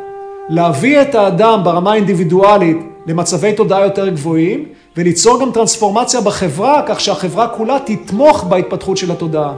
להביא 0.50 1.02
את 1.02 1.16
האדם 1.16 1.60
ברמה 1.64 1.92
האינדיבידואלית 1.92 2.78
למצבי 3.08 3.54
תודעה 3.54 3.84
יותר 3.84 4.10
גבוהים, 4.10 4.66
וליצור 5.00 5.42
גם 5.42 5.52
טרנספורמציה 5.52 6.22
בחברה, 6.22 6.82
כך 6.88 7.00
שהחברה 7.00 7.48
כולה 7.48 7.78
תתמוך 7.86 8.44
בהתפתחות 8.44 8.98
של 8.98 9.12
התודעה. 9.12 9.54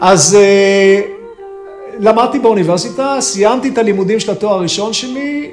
אז 0.00 0.34
אה, 0.40 1.00
למדתי 1.98 2.38
באוניברסיטה, 2.38 3.16
סיימתי 3.20 3.68
את 3.68 3.78
הלימודים 3.78 4.20
של 4.20 4.32
התואר 4.32 4.54
הראשון 4.54 4.92
שלי, 4.92 5.50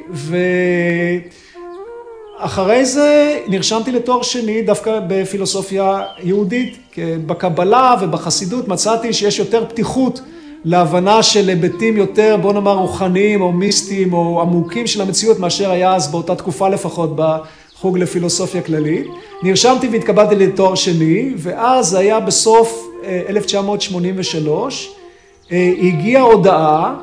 ואחרי 2.40 2.86
זה 2.86 3.40
נרשמתי 3.48 3.92
לתואר 3.92 4.22
שני 4.22 4.62
דווקא 4.62 5.00
בפילוסופיה 5.08 6.02
יהודית. 6.24 6.78
בקבלה 7.26 7.96
ובחסידות 8.02 8.68
מצאתי 8.68 9.14
שיש 9.14 9.40
יותר 9.40 9.66
פתיחות 9.70 10.22
להבנה 10.66 11.24
של 11.24 11.50
היבטים 11.50 11.98
יותר, 11.98 12.38
בוא 12.42 12.54
נאמר, 12.54 12.76
רוחניים 12.76 13.42
או 13.42 13.52
מיסטיים 13.52 14.14
או 14.14 14.42
עמוקים 14.42 14.88
של 14.88 15.02
המציאות, 15.02 15.40
מאשר 15.40 15.72
היה 15.72 15.96
אז 15.96 16.12
באותה 16.12 16.36
תקופה 16.36 16.70
לפחות 16.70 17.16
בחוג 17.80 17.98
לפילוסופיה 17.98 18.62
כללית. 18.62 19.08
נרשמתי 19.44 19.88
והתקבלתי 19.88 20.36
לתואר 20.36 20.76
שני, 20.76 21.34
ואז 21.38 21.94
היה 21.94 22.20
בסוף 22.20 22.88
1983, 23.30 24.90
אה, 25.52 25.58
אה, 25.58 25.74
הגיעה 25.88 26.24
הודעה 26.24 26.96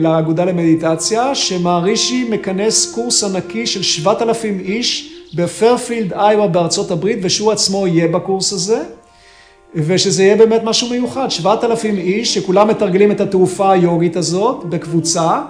לאגודה 0.00 0.44
למדיטציה, 0.44 1.34
שמערישי 1.34 2.26
מכנס 2.30 2.94
קורס 2.94 3.24
ענקי 3.24 3.66
של 3.66 3.82
7,000 3.82 4.60
איש 4.60 5.14
בפרפילד 5.34 6.12
איווה 6.12 6.46
בארצות 6.46 6.90
הברית, 6.90 7.18
ושהוא 7.22 7.52
עצמו 7.52 7.86
יהיה 7.86 8.08
בקורס 8.08 8.52
הזה. 8.52 8.82
ושזה 9.74 10.22
יהיה 10.22 10.36
באמת 10.36 10.60
משהו 10.64 10.90
מיוחד, 10.90 11.30
7,000 11.30 11.98
איש 11.98 12.34
שכולם 12.34 12.68
מתרגלים 12.68 13.10
את 13.10 13.20
התעופה 13.20 13.72
היוגית 13.72 14.16
הזאת 14.16 14.64
בקבוצה 14.64 15.42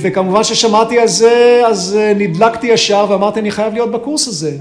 וכמובן 0.00 0.44
ששמעתי 0.44 0.98
על 0.98 1.08
זה 1.08 1.62
אז 1.66 1.96
אה, 2.00 2.12
נדלקתי 2.16 2.66
ישר 2.66 3.06
ואמרתי 3.08 3.40
אני 3.40 3.50
חייב 3.50 3.72
להיות 3.72 3.90
בקורס 3.90 4.28
הזה 4.28 4.56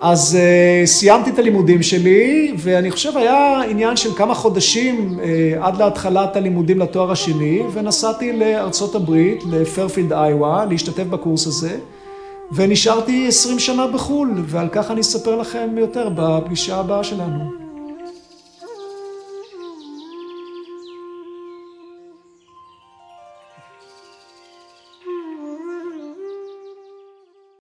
אז 0.00 0.38
uh, 0.38 0.86
סיימתי 0.86 1.30
את 1.30 1.38
הלימודים 1.38 1.82
שלי 1.82 2.52
ואני 2.56 2.90
חושב 2.90 3.16
היה 3.16 3.62
עניין 3.62 3.96
של 3.96 4.14
כמה 4.14 4.34
חודשים 4.34 5.18
עד 5.60 5.76
להתחלת 5.76 6.36
הלימודים 6.36 6.78
לתואר 6.78 7.12
השני 7.12 7.62
ונסעתי 7.72 8.32
לארצות 8.32 8.94
הברית, 8.94 9.44
לפרפילד 9.50 10.12
איווה, 10.12 10.64
להשתתף 10.70 11.04
בקורס 11.04 11.46
הזה 11.46 11.78
ונשארתי 12.52 13.28
עשרים 13.28 13.58
שנה 13.58 13.86
בחו"ל, 13.86 14.30
ועל 14.46 14.68
כך 14.72 14.90
אני 14.90 15.00
אספר 15.00 15.36
לכם 15.36 15.68
יותר 15.78 16.08
בפגישה 16.14 16.76
הבאה 16.76 17.04
שלנו. 17.04 17.67